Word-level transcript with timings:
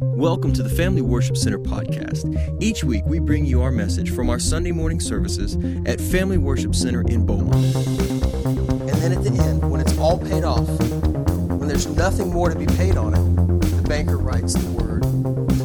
Welcome 0.00 0.52
to 0.54 0.62
the 0.64 0.68
Family 0.70 1.02
Worship 1.02 1.36
Center 1.36 1.58
podcast. 1.58 2.26
Each 2.60 2.82
week, 2.82 3.04
we 3.06 3.20
bring 3.20 3.46
you 3.46 3.62
our 3.62 3.70
message 3.70 4.10
from 4.10 4.28
our 4.28 4.40
Sunday 4.40 4.72
morning 4.72 4.98
services 4.98 5.54
at 5.86 6.00
Family 6.00 6.36
Worship 6.36 6.74
Center 6.74 7.02
in 7.02 7.24
Beaumont. 7.24 7.54
And 7.54 9.00
then 9.00 9.12
at 9.12 9.22
the 9.22 9.40
end, 9.40 9.70
when 9.70 9.80
it's 9.80 9.96
all 9.96 10.18
paid 10.18 10.42
off, 10.42 10.66
when 10.66 11.68
there's 11.68 11.86
nothing 11.86 12.32
more 12.32 12.48
to 12.50 12.58
be 12.58 12.66
paid 12.66 12.96
on 12.96 13.14
it, 13.14 13.60
the 13.60 13.88
banker 13.88 14.18
writes 14.18 14.54
the 14.54 14.68
word 14.72 15.04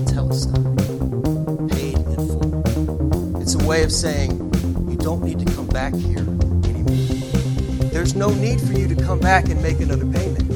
tetelestai, 0.05 1.71
paid 1.71 1.95
in 1.95 2.15
full. 2.15 3.41
It's 3.41 3.55
a 3.55 3.65
way 3.65 3.81
of 3.81 3.91
saying, 3.91 4.31
you 4.91 4.97
don't 4.97 5.23
need 5.23 5.39
to 5.39 5.45
come 5.55 5.65
back 5.65 5.95
here 5.95 6.19
anymore. 6.19 7.89
There's 7.89 8.13
no 8.13 8.29
need 8.29 8.61
for 8.61 8.73
you 8.73 8.87
to 8.87 8.95
come 8.95 9.19
back 9.19 9.49
and 9.49 9.59
make 9.63 9.79
another 9.79 10.05
payment. 10.05 10.48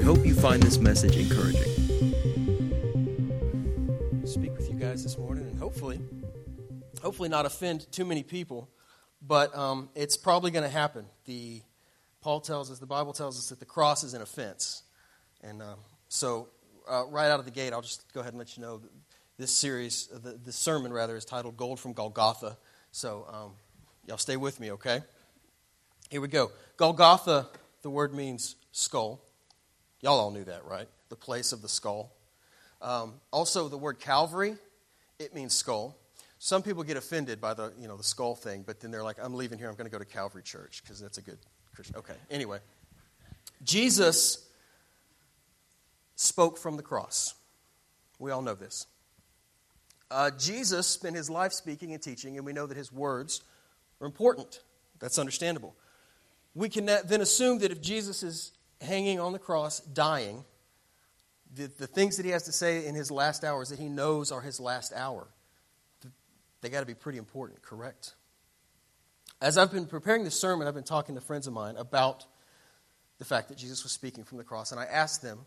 We 0.00 0.06
hope 0.06 0.24
you 0.24 0.34
find 0.34 0.62
this 0.62 0.78
message 0.78 1.14
encouraging. 1.14 1.60
speak 4.24 4.56
with 4.56 4.70
you 4.70 4.78
guys 4.78 5.02
this 5.02 5.18
morning 5.18 5.46
and 5.46 5.58
hopefully 5.58 6.00
hopefully 7.02 7.28
not 7.28 7.44
offend 7.44 7.86
too 7.92 8.06
many 8.06 8.22
people 8.22 8.70
but 9.20 9.54
um, 9.54 9.90
it's 9.94 10.16
probably 10.16 10.52
going 10.52 10.62
to 10.62 10.70
happen. 10.70 11.04
The 11.26 11.60
paul 12.22 12.40
tells 12.40 12.70
us 12.70 12.78
the 12.78 12.86
bible 12.86 13.12
tells 13.12 13.38
us 13.38 13.50
that 13.50 13.60
the 13.60 13.66
cross 13.66 14.02
is 14.02 14.14
an 14.14 14.22
offense. 14.22 14.84
And 15.42 15.60
um, 15.60 15.76
so 16.08 16.48
uh, 16.90 17.04
right 17.08 17.28
out 17.28 17.38
of 17.38 17.44
the 17.44 17.50
gate 17.50 17.74
i'll 17.74 17.82
just 17.82 18.10
go 18.14 18.20
ahead 18.20 18.32
and 18.32 18.38
let 18.38 18.56
you 18.56 18.62
know 18.62 18.80
this 19.36 19.50
series 19.50 20.08
uh, 20.14 20.18
the, 20.18 20.30
the 20.32 20.52
sermon 20.52 20.94
rather 20.94 21.14
is 21.14 21.26
titled 21.26 21.58
gold 21.58 21.78
from 21.78 21.92
golgotha. 21.92 22.56
So 22.90 23.26
um, 23.30 23.52
y'all 24.06 24.16
stay 24.16 24.38
with 24.38 24.60
me 24.60 24.72
okay? 24.72 25.02
Here 26.08 26.22
we 26.22 26.28
go. 26.28 26.52
Golgotha 26.78 27.48
the 27.82 27.90
word 27.90 28.14
means 28.14 28.56
skull 28.72 29.26
y'all 30.00 30.18
all 30.18 30.30
knew 30.30 30.44
that 30.44 30.64
right 30.64 30.88
the 31.08 31.16
place 31.16 31.52
of 31.52 31.62
the 31.62 31.68
skull 31.68 32.12
um, 32.82 33.14
also, 33.30 33.68
the 33.68 33.76
word 33.76 33.98
Calvary, 34.00 34.56
it 35.18 35.34
means 35.34 35.54
skull. 35.54 35.96
Some 36.38 36.62
people 36.62 36.82
get 36.82 36.96
offended 36.96 37.40
by 37.40 37.52
the, 37.52 37.72
you 37.78 37.86
know, 37.86 37.96
the 37.96 38.02
skull 38.04 38.34
thing, 38.34 38.64
but 38.66 38.80
then 38.80 38.90
they're 38.90 39.02
like, 39.02 39.18
I'm 39.22 39.34
leaving 39.34 39.58
here, 39.58 39.68
I'm 39.68 39.74
going 39.74 39.86
to 39.86 39.92
go 39.92 39.98
to 39.98 40.06
Calvary 40.06 40.42
Church 40.42 40.82
because 40.82 40.98
that's 40.98 41.18
a 41.18 41.22
good 41.22 41.38
Christian. 41.74 41.96
Okay, 41.96 42.14
anyway. 42.30 42.58
Jesus 43.62 44.48
spoke 46.16 46.56
from 46.56 46.78
the 46.78 46.82
cross. 46.82 47.34
We 48.18 48.30
all 48.30 48.40
know 48.40 48.54
this. 48.54 48.86
Uh, 50.10 50.30
Jesus 50.30 50.86
spent 50.86 51.14
his 51.14 51.28
life 51.28 51.52
speaking 51.52 51.92
and 51.92 52.02
teaching, 52.02 52.38
and 52.38 52.46
we 52.46 52.54
know 52.54 52.66
that 52.66 52.76
his 52.76 52.90
words 52.90 53.42
are 54.00 54.06
important. 54.06 54.60
That's 54.98 55.18
understandable. 55.18 55.76
We 56.54 56.70
can 56.70 56.86
then 56.86 57.20
assume 57.20 57.58
that 57.58 57.70
if 57.70 57.80
Jesus 57.82 58.22
is 58.22 58.52
hanging 58.80 59.20
on 59.20 59.32
the 59.32 59.38
cross, 59.38 59.80
dying, 59.80 60.44
the, 61.54 61.70
the 61.78 61.86
things 61.86 62.16
that 62.16 62.24
he 62.24 62.32
has 62.32 62.44
to 62.44 62.52
say 62.52 62.86
in 62.86 62.94
his 62.94 63.10
last 63.10 63.44
hours 63.44 63.70
that 63.70 63.78
he 63.78 63.88
knows 63.88 64.30
are 64.30 64.40
his 64.40 64.60
last 64.60 64.92
hour, 64.94 65.28
they 66.60 66.68
got 66.68 66.80
to 66.80 66.86
be 66.86 66.94
pretty 66.94 67.18
important, 67.18 67.62
correct? 67.62 68.14
As 69.40 69.56
I've 69.56 69.72
been 69.72 69.86
preparing 69.86 70.24
this 70.24 70.38
sermon, 70.38 70.68
I've 70.68 70.74
been 70.74 70.84
talking 70.84 71.14
to 71.14 71.20
friends 71.20 71.46
of 71.46 71.52
mine 71.52 71.76
about 71.76 72.26
the 73.18 73.24
fact 73.24 73.48
that 73.48 73.58
Jesus 73.58 73.82
was 73.82 73.92
speaking 73.92 74.24
from 74.24 74.38
the 74.38 74.44
cross, 74.44 74.70
and 74.70 74.80
I 74.80 74.84
asked 74.84 75.22
them, 75.22 75.40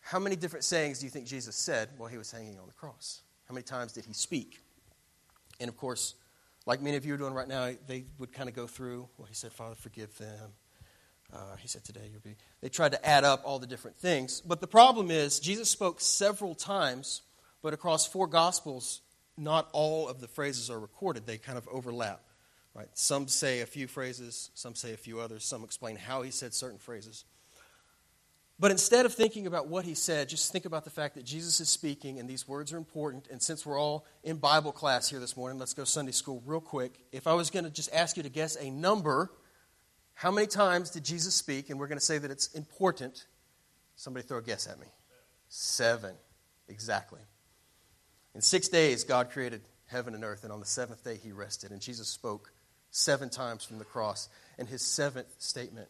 How 0.00 0.18
many 0.18 0.36
different 0.36 0.64
sayings 0.64 0.98
do 0.98 1.06
you 1.06 1.10
think 1.10 1.26
Jesus 1.26 1.56
said 1.56 1.90
while 1.96 2.08
he 2.08 2.18
was 2.18 2.30
hanging 2.30 2.58
on 2.58 2.66
the 2.66 2.72
cross? 2.72 3.22
How 3.48 3.54
many 3.54 3.64
times 3.64 3.92
did 3.92 4.06
he 4.06 4.14
speak? 4.14 4.60
And 5.60 5.68
of 5.68 5.76
course, 5.76 6.14
like 6.66 6.80
many 6.80 6.96
of 6.96 7.04
you 7.04 7.14
are 7.14 7.18
doing 7.18 7.34
right 7.34 7.48
now, 7.48 7.72
they 7.86 8.04
would 8.18 8.32
kind 8.32 8.48
of 8.48 8.54
go 8.54 8.66
through, 8.66 9.08
well, 9.18 9.26
he 9.26 9.34
said, 9.34 9.52
Father, 9.52 9.74
forgive 9.74 10.16
them. 10.18 10.52
Uh, 11.32 11.56
he 11.58 11.68
said, 11.68 11.84
Today 11.84 12.08
you'll 12.10 12.20
be. 12.20 12.36
They 12.60 12.68
tried 12.68 12.92
to 12.92 13.06
add 13.06 13.24
up 13.24 13.42
all 13.44 13.58
the 13.58 13.66
different 13.66 13.96
things. 13.96 14.40
But 14.40 14.60
the 14.60 14.66
problem 14.66 15.10
is, 15.10 15.40
Jesus 15.40 15.68
spoke 15.68 16.00
several 16.00 16.54
times, 16.54 17.22
but 17.62 17.74
across 17.74 18.06
four 18.06 18.26
Gospels, 18.26 19.00
not 19.36 19.68
all 19.72 20.08
of 20.08 20.20
the 20.20 20.28
phrases 20.28 20.70
are 20.70 20.78
recorded. 20.78 21.26
They 21.26 21.38
kind 21.38 21.58
of 21.58 21.68
overlap. 21.68 22.20
Right? 22.74 22.88
Some 22.94 23.28
say 23.28 23.60
a 23.60 23.66
few 23.66 23.86
phrases, 23.86 24.50
some 24.54 24.74
say 24.74 24.92
a 24.92 24.96
few 24.96 25.20
others, 25.20 25.44
some 25.44 25.62
explain 25.62 25.96
how 25.96 26.22
he 26.22 26.32
said 26.32 26.52
certain 26.52 26.78
phrases. 26.78 27.24
But 28.58 28.70
instead 28.70 29.04
of 29.04 29.12
thinking 29.12 29.46
about 29.46 29.66
what 29.66 29.84
he 29.84 29.94
said, 29.94 30.28
just 30.28 30.52
think 30.52 30.64
about 30.64 30.84
the 30.84 30.90
fact 30.90 31.16
that 31.16 31.24
Jesus 31.24 31.60
is 31.60 31.68
speaking 31.68 32.20
and 32.20 32.28
these 32.28 32.46
words 32.46 32.72
are 32.72 32.76
important. 32.76 33.26
And 33.28 33.42
since 33.42 33.66
we're 33.66 33.80
all 33.80 34.06
in 34.22 34.36
Bible 34.36 34.70
class 34.70 35.08
here 35.08 35.18
this 35.18 35.36
morning, 35.36 35.58
let's 35.58 35.74
go 35.74 35.82
Sunday 35.84 36.12
school 36.12 36.42
real 36.46 36.60
quick. 36.60 37.00
If 37.10 37.26
I 37.26 37.34
was 37.34 37.50
going 37.50 37.64
to 37.64 37.70
just 37.70 37.92
ask 37.92 38.16
you 38.16 38.22
to 38.22 38.28
guess 38.28 38.56
a 38.56 38.70
number, 38.70 39.30
how 40.14 40.30
many 40.30 40.46
times 40.46 40.90
did 40.90 41.04
Jesus 41.04 41.34
speak? 41.34 41.70
And 41.70 41.78
we're 41.78 41.88
going 41.88 41.98
to 41.98 42.04
say 42.04 42.18
that 42.18 42.30
it's 42.30 42.48
important. 42.54 43.26
Somebody 43.96 44.26
throw 44.26 44.38
a 44.38 44.42
guess 44.42 44.66
at 44.66 44.78
me. 44.78 44.86
Seven. 45.48 46.14
Exactly. 46.68 47.20
In 48.34 48.40
six 48.40 48.68
days, 48.68 49.04
God 49.04 49.30
created 49.30 49.60
heaven 49.86 50.14
and 50.14 50.24
earth, 50.24 50.44
and 50.44 50.52
on 50.52 50.60
the 50.60 50.66
seventh 50.66 51.04
day, 51.04 51.18
he 51.22 51.32
rested. 51.32 51.70
And 51.70 51.80
Jesus 51.80 52.08
spoke 52.08 52.52
seven 52.90 53.28
times 53.28 53.64
from 53.64 53.78
the 53.78 53.84
cross. 53.84 54.28
And 54.58 54.68
his 54.68 54.82
seventh 54.82 55.34
statement 55.38 55.88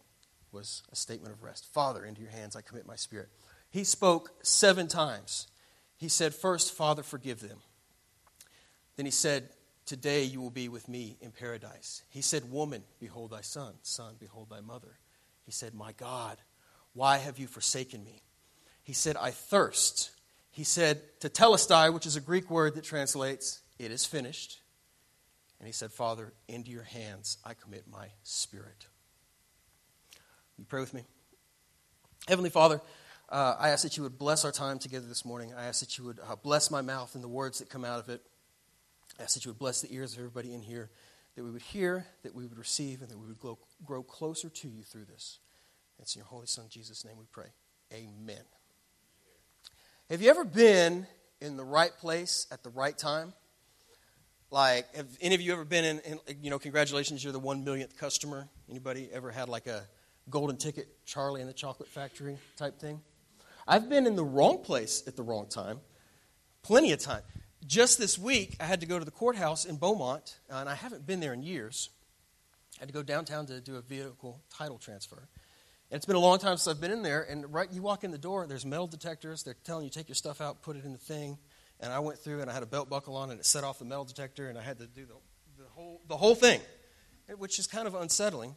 was 0.52 0.82
a 0.92 0.96
statement 0.96 1.34
of 1.34 1.42
rest 1.42 1.66
Father, 1.72 2.04
into 2.04 2.22
your 2.22 2.30
hands 2.30 2.56
I 2.56 2.62
commit 2.62 2.86
my 2.86 2.96
spirit. 2.96 3.28
He 3.70 3.84
spoke 3.84 4.30
seven 4.42 4.88
times. 4.88 5.48
He 5.96 6.08
said, 6.08 6.34
First, 6.34 6.74
Father, 6.74 7.02
forgive 7.02 7.40
them. 7.40 7.58
Then 8.96 9.06
he 9.06 9.12
said, 9.12 9.48
Today 9.86 10.24
you 10.24 10.40
will 10.40 10.50
be 10.50 10.68
with 10.68 10.88
me 10.88 11.16
in 11.20 11.30
paradise. 11.30 12.02
He 12.08 12.22
said, 12.22 12.50
Woman, 12.50 12.82
behold 13.00 13.30
thy 13.30 13.42
son. 13.42 13.74
Son, 13.82 14.14
behold 14.18 14.48
thy 14.50 14.60
mother. 14.60 14.98
He 15.44 15.52
said, 15.52 15.74
My 15.74 15.92
God, 15.92 16.38
why 16.94 17.18
have 17.18 17.38
you 17.38 17.46
forsaken 17.46 18.02
me? 18.02 18.22
He 18.82 18.94
said, 18.94 19.16
I 19.16 19.30
thirst. 19.30 20.10
He 20.50 20.64
said, 20.64 21.00
"To 21.20 21.28
Tetelestai, 21.28 21.92
which 21.92 22.06
is 22.06 22.16
a 22.16 22.20
Greek 22.20 22.48
word 22.48 22.76
that 22.76 22.84
translates, 22.84 23.60
It 23.78 23.90
is 23.90 24.06
finished. 24.06 24.60
And 25.58 25.66
he 25.66 25.72
said, 25.72 25.92
Father, 25.92 26.32
into 26.48 26.70
your 26.70 26.82
hands 26.82 27.38
I 27.44 27.54
commit 27.54 27.84
my 27.90 28.08
spirit. 28.22 28.86
You 30.58 30.64
pray 30.64 30.80
with 30.80 30.94
me? 30.94 31.04
Heavenly 32.28 32.50
Father, 32.50 32.80
uh, 33.28 33.56
I 33.58 33.70
ask 33.70 33.82
that 33.82 33.96
you 33.96 34.02
would 34.02 34.18
bless 34.18 34.44
our 34.44 34.52
time 34.52 34.78
together 34.78 35.06
this 35.06 35.24
morning. 35.24 35.52
I 35.54 35.64
ask 35.64 35.80
that 35.80 35.98
you 35.98 36.04
would 36.04 36.20
uh, 36.20 36.36
bless 36.36 36.70
my 36.70 36.82
mouth 36.82 37.14
and 37.14 37.24
the 37.24 37.28
words 37.28 37.58
that 37.58 37.68
come 37.68 37.84
out 37.84 37.98
of 37.98 38.08
it. 38.08 38.22
I 39.18 39.22
ask 39.22 39.34
that 39.34 39.44
you 39.44 39.50
would 39.50 39.58
bless 39.58 39.80
the 39.80 39.94
ears 39.94 40.14
of 40.14 40.18
everybody 40.18 40.54
in 40.54 40.62
here, 40.62 40.90
that 41.36 41.44
we 41.44 41.50
would 41.50 41.62
hear, 41.62 42.06
that 42.22 42.34
we 42.34 42.46
would 42.46 42.58
receive, 42.58 43.00
and 43.00 43.10
that 43.10 43.18
we 43.18 43.26
would 43.26 43.38
grow, 43.38 43.58
grow 43.84 44.02
closer 44.02 44.48
to 44.48 44.68
you 44.68 44.82
through 44.82 45.04
this. 45.04 45.38
It's 46.00 46.16
in 46.16 46.20
your 46.20 46.26
Holy 46.26 46.46
Son, 46.46 46.66
Jesus' 46.68 47.04
name 47.04 47.16
we 47.18 47.26
pray. 47.30 47.46
Amen. 47.92 48.42
Have 50.10 50.20
you 50.20 50.30
ever 50.30 50.44
been 50.44 51.06
in 51.40 51.56
the 51.56 51.64
right 51.64 51.92
place 51.96 52.46
at 52.50 52.62
the 52.62 52.70
right 52.70 52.96
time? 52.96 53.32
Like, 54.50 54.94
have 54.94 55.06
any 55.20 55.34
of 55.34 55.40
you 55.40 55.52
ever 55.52 55.64
been 55.64 55.84
in, 55.84 55.98
in 56.00 56.18
you 56.42 56.50
know, 56.50 56.58
congratulations, 56.58 57.22
you're 57.22 57.32
the 57.32 57.38
one 57.38 57.64
millionth 57.64 57.96
customer. 57.96 58.48
Anybody 58.68 59.08
ever 59.12 59.30
had 59.30 59.48
like 59.48 59.66
a 59.66 59.84
golden 60.30 60.56
ticket, 60.56 60.88
Charlie 61.06 61.40
and 61.40 61.48
the 61.48 61.54
Chocolate 61.54 61.88
Factory 61.88 62.36
type 62.56 62.78
thing? 62.78 63.00
I've 63.66 63.88
been 63.88 64.06
in 64.06 64.14
the 64.14 64.24
wrong 64.24 64.58
place 64.58 65.02
at 65.06 65.16
the 65.16 65.22
wrong 65.22 65.46
time, 65.48 65.80
plenty 66.62 66.92
of 66.92 66.98
time 66.98 67.22
just 67.66 67.98
this 67.98 68.18
week, 68.18 68.56
I 68.60 68.64
had 68.64 68.80
to 68.80 68.86
go 68.86 68.98
to 68.98 69.04
the 69.04 69.10
courthouse 69.10 69.64
in 69.64 69.76
Beaumont, 69.76 70.38
uh, 70.50 70.56
and 70.56 70.68
I 70.68 70.74
haven't 70.74 71.06
been 71.06 71.20
there 71.20 71.32
in 71.32 71.42
years. 71.42 71.90
I 72.76 72.80
had 72.80 72.88
to 72.88 72.94
go 72.94 73.02
downtown 73.02 73.46
to 73.46 73.60
do 73.60 73.76
a 73.76 73.80
vehicle 73.80 74.42
title 74.50 74.78
transfer. 74.78 75.28
And 75.90 75.96
it's 75.96 76.06
been 76.06 76.16
a 76.16 76.20
long 76.20 76.38
time 76.38 76.56
since 76.56 76.68
I've 76.68 76.80
been 76.80 76.90
in 76.90 77.02
there, 77.02 77.22
and 77.22 77.52
right 77.52 77.70
you 77.72 77.82
walk 77.82 78.04
in 78.04 78.10
the 78.10 78.18
door, 78.18 78.46
there's 78.46 78.66
metal 78.66 78.86
detectors. 78.86 79.42
They're 79.42 79.56
telling 79.64 79.84
you 79.84 79.90
take 79.90 80.08
your 80.08 80.16
stuff 80.16 80.40
out, 80.40 80.62
put 80.62 80.76
it 80.76 80.84
in 80.84 80.92
the 80.92 80.98
thing. 80.98 81.38
And 81.80 81.92
I 81.92 81.98
went 81.98 82.18
through, 82.18 82.40
and 82.40 82.50
I 82.50 82.54
had 82.54 82.62
a 82.62 82.66
belt 82.66 82.88
buckle 82.88 83.16
on, 83.16 83.30
and 83.30 83.38
it 83.38 83.46
set 83.46 83.64
off 83.64 83.78
the 83.78 83.84
metal 83.84 84.04
detector, 84.04 84.48
and 84.48 84.58
I 84.58 84.62
had 84.62 84.78
to 84.78 84.86
do 84.86 85.06
the, 85.06 85.14
the, 85.62 85.68
whole, 85.70 86.00
the 86.08 86.16
whole 86.16 86.34
thing, 86.34 86.60
which 87.38 87.58
is 87.58 87.66
kind 87.66 87.86
of 87.86 87.94
unsettling. 87.94 88.56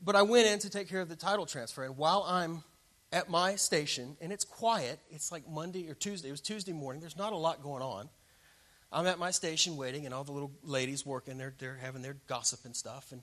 But 0.00 0.16
I 0.16 0.22
went 0.22 0.46
in 0.46 0.58
to 0.60 0.70
take 0.70 0.88
care 0.88 1.00
of 1.00 1.08
the 1.08 1.16
title 1.16 1.46
transfer, 1.46 1.84
and 1.84 1.96
while 1.96 2.24
I'm 2.26 2.62
at 3.16 3.30
my 3.30 3.56
station, 3.56 4.14
and 4.20 4.30
it's 4.30 4.44
quiet. 4.44 4.98
It's 5.10 5.32
like 5.32 5.48
Monday 5.48 5.88
or 5.88 5.94
Tuesday. 5.94 6.28
It 6.28 6.32
was 6.32 6.42
Tuesday 6.42 6.74
morning. 6.74 7.00
There's 7.00 7.16
not 7.16 7.32
a 7.32 7.36
lot 7.36 7.62
going 7.62 7.82
on. 7.82 8.10
I'm 8.92 9.06
at 9.06 9.18
my 9.18 9.30
station 9.30 9.78
waiting, 9.78 10.04
and 10.04 10.14
all 10.14 10.22
the 10.22 10.32
little 10.32 10.52
ladies 10.62 11.06
working, 11.06 11.38
they're, 11.38 11.54
they're 11.56 11.78
having 11.80 12.02
their 12.02 12.18
gossip 12.26 12.66
and 12.66 12.76
stuff. 12.76 13.12
And 13.12 13.22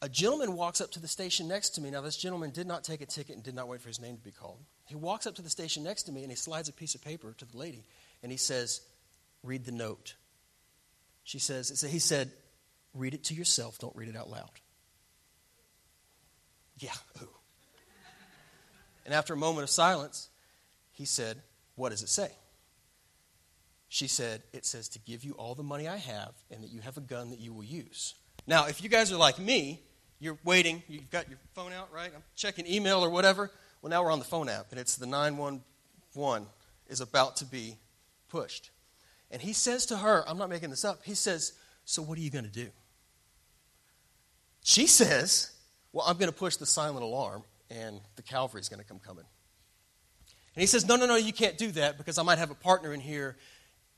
a 0.00 0.08
gentleman 0.08 0.54
walks 0.54 0.80
up 0.80 0.90
to 0.92 1.00
the 1.00 1.06
station 1.06 1.48
next 1.48 1.70
to 1.70 1.82
me. 1.82 1.90
Now, 1.90 2.00
this 2.00 2.16
gentleman 2.16 2.50
did 2.50 2.66
not 2.66 2.82
take 2.82 3.02
a 3.02 3.06
ticket 3.06 3.34
and 3.34 3.44
did 3.44 3.54
not 3.54 3.68
wait 3.68 3.82
for 3.82 3.88
his 3.88 4.00
name 4.00 4.16
to 4.16 4.22
be 4.22 4.30
called. 4.30 4.58
He 4.86 4.94
walks 4.94 5.26
up 5.26 5.34
to 5.34 5.42
the 5.42 5.50
station 5.50 5.84
next 5.84 6.04
to 6.04 6.12
me, 6.12 6.22
and 6.22 6.32
he 6.32 6.36
slides 6.36 6.70
a 6.70 6.72
piece 6.72 6.94
of 6.94 7.04
paper 7.04 7.34
to 7.36 7.44
the 7.44 7.58
lady, 7.58 7.84
and 8.22 8.32
he 8.32 8.38
says, 8.38 8.80
Read 9.42 9.66
the 9.66 9.72
note. 9.72 10.14
She 11.24 11.38
says, 11.38 11.82
He 11.82 11.98
said, 11.98 12.30
Read 12.94 13.12
it 13.12 13.24
to 13.24 13.34
yourself, 13.34 13.78
don't 13.78 13.94
read 13.94 14.08
it 14.08 14.16
out 14.16 14.30
loud. 14.30 14.50
Yeah, 16.78 16.94
ooh. 17.20 17.39
And 19.04 19.14
after 19.14 19.34
a 19.34 19.36
moment 19.36 19.64
of 19.64 19.70
silence, 19.70 20.28
he 20.92 21.04
said, 21.04 21.40
What 21.76 21.90
does 21.90 22.02
it 22.02 22.08
say? 22.08 22.30
She 23.88 24.06
said, 24.06 24.42
It 24.52 24.64
says 24.64 24.88
to 24.90 24.98
give 24.98 25.24
you 25.24 25.32
all 25.32 25.54
the 25.54 25.62
money 25.62 25.88
I 25.88 25.96
have 25.96 26.32
and 26.50 26.62
that 26.62 26.70
you 26.70 26.80
have 26.80 26.96
a 26.96 27.00
gun 27.00 27.30
that 27.30 27.40
you 27.40 27.52
will 27.52 27.64
use. 27.64 28.14
Now, 28.46 28.66
if 28.66 28.82
you 28.82 28.88
guys 28.88 29.12
are 29.12 29.16
like 29.16 29.38
me, 29.38 29.80
you're 30.18 30.38
waiting, 30.44 30.82
you've 30.86 31.10
got 31.10 31.28
your 31.28 31.38
phone 31.54 31.72
out, 31.72 31.92
right? 31.92 32.10
I'm 32.14 32.22
checking 32.36 32.66
email 32.66 33.04
or 33.04 33.10
whatever. 33.10 33.50
Well, 33.80 33.90
now 33.90 34.02
we're 34.02 34.12
on 34.12 34.18
the 34.18 34.24
phone 34.24 34.48
app, 34.48 34.66
and 34.70 34.78
it's 34.78 34.96
the 34.96 35.06
911 35.06 36.46
is 36.88 37.00
about 37.00 37.36
to 37.36 37.46
be 37.46 37.78
pushed. 38.28 38.70
And 39.30 39.40
he 39.40 39.52
says 39.52 39.86
to 39.86 39.96
her, 39.96 40.28
I'm 40.28 40.36
not 40.36 40.50
making 40.50 40.70
this 40.70 40.84
up, 40.84 41.00
he 41.04 41.14
says, 41.14 41.54
So 41.84 42.02
what 42.02 42.18
are 42.18 42.20
you 42.20 42.30
going 42.30 42.44
to 42.44 42.50
do? 42.50 42.68
She 44.62 44.86
says, 44.86 45.52
Well, 45.92 46.04
I'm 46.06 46.18
going 46.18 46.30
to 46.30 46.36
push 46.36 46.56
the 46.56 46.66
silent 46.66 47.02
alarm, 47.02 47.42
and 47.70 48.00
the 48.16 48.22
cavalry's 48.22 48.68
going 48.68 48.80
to 48.80 48.86
come 48.86 48.98
coming. 48.98 49.24
And 50.54 50.60
he 50.60 50.66
says, 50.66 50.86
No, 50.86 50.96
no, 50.96 51.06
no, 51.06 51.16
you 51.16 51.32
can't 51.32 51.56
do 51.56 51.70
that 51.72 51.98
because 51.98 52.18
I 52.18 52.22
might 52.22 52.38
have 52.38 52.50
a 52.50 52.54
partner 52.54 52.92
in 52.92 53.00
here. 53.00 53.36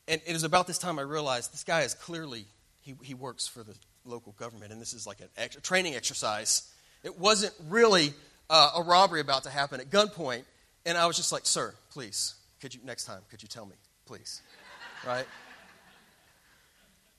And 0.08 0.20
it 0.26 0.32
was 0.32 0.44
about 0.44 0.66
this 0.66 0.78
time 0.78 0.98
I 0.98 1.02
realized 1.02 1.52
this 1.52 1.64
guy 1.64 1.82
is 1.82 1.94
clearly, 1.94 2.44
he, 2.80 2.94
he 3.02 3.14
works 3.14 3.46
for 3.46 3.62
the 3.62 3.74
local 4.04 4.32
government, 4.32 4.72
and 4.72 4.80
this 4.80 4.92
is 4.92 5.06
like 5.06 5.18
a 5.20 5.48
training 5.60 5.94
exercise. 5.94 6.72
It 7.04 7.18
wasn't 7.18 7.54
really 7.68 8.12
uh, 8.50 8.72
a 8.76 8.82
robbery 8.82 9.20
about 9.20 9.44
to 9.44 9.50
happen 9.50 9.80
at 9.80 9.90
gunpoint. 9.90 10.42
And 10.84 10.98
I 10.98 11.06
was 11.06 11.16
just 11.16 11.32
like, 11.32 11.46
Sir, 11.46 11.74
please, 11.90 12.34
could 12.60 12.74
you, 12.74 12.80
next 12.84 13.04
time, 13.04 13.20
could 13.30 13.42
you 13.42 13.48
tell 13.48 13.66
me, 13.66 13.76
please? 14.06 14.42
right? 15.06 15.26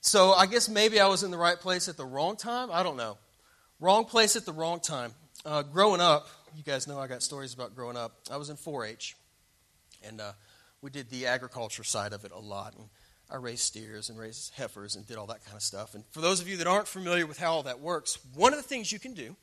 So 0.01 0.33
I 0.33 0.45
guess 0.45 0.67
maybe 0.67 0.99
I 0.99 1.07
was 1.07 1.23
in 1.23 1.31
the 1.31 1.37
right 1.37 1.57
place 1.57 1.87
at 1.87 1.95
the 1.95 2.05
wrong 2.05 2.35
time. 2.35 2.69
I 2.71 2.83
don't 2.83 2.97
know. 2.97 3.17
Wrong 3.79 4.03
place 4.05 4.35
at 4.35 4.45
the 4.45 4.51
wrong 4.51 4.81
time. 4.81 5.13
Uh, 5.45 5.61
growing 5.61 5.99
up, 5.99 6.29
you 6.55 6.63
guys 6.63 6.87
know 6.87 6.97
I 6.97 7.07
got 7.07 7.21
stories 7.21 7.53
about 7.53 7.75
growing 7.75 7.97
up. 7.97 8.13
I 8.31 8.37
was 8.37 8.49
in 8.49 8.55
4 8.55 8.85
H, 8.85 9.17
and 10.01 10.21
uh, 10.21 10.31
we 10.81 10.89
did 10.89 11.09
the 11.09 11.25
agriculture 11.25 11.83
side 11.83 12.13
of 12.13 12.23
it 12.23 12.31
a 12.31 12.39
lot. 12.39 12.75
And 12.77 12.87
I 13.29 13.35
raised 13.35 13.63
steers 13.63 14.09
and 14.09 14.17
raised 14.17 14.53
heifers 14.53 14.95
and 14.95 15.05
did 15.05 15.17
all 15.17 15.27
that 15.27 15.43
kind 15.43 15.57
of 15.57 15.61
stuff. 15.61 15.95
And 15.95 16.05
for 16.11 16.21
those 16.21 16.39
of 16.39 16.47
you 16.47 16.55
that 16.57 16.67
aren't 16.67 16.87
familiar 16.87 17.27
with 17.27 17.39
how 17.39 17.51
all 17.51 17.63
that 17.63 17.81
works, 17.81 18.19
one 18.35 18.53
of 18.53 18.57
the 18.57 18.63
things 18.63 18.89
you 18.89 18.99
can 18.99 19.13
do 19.13 19.35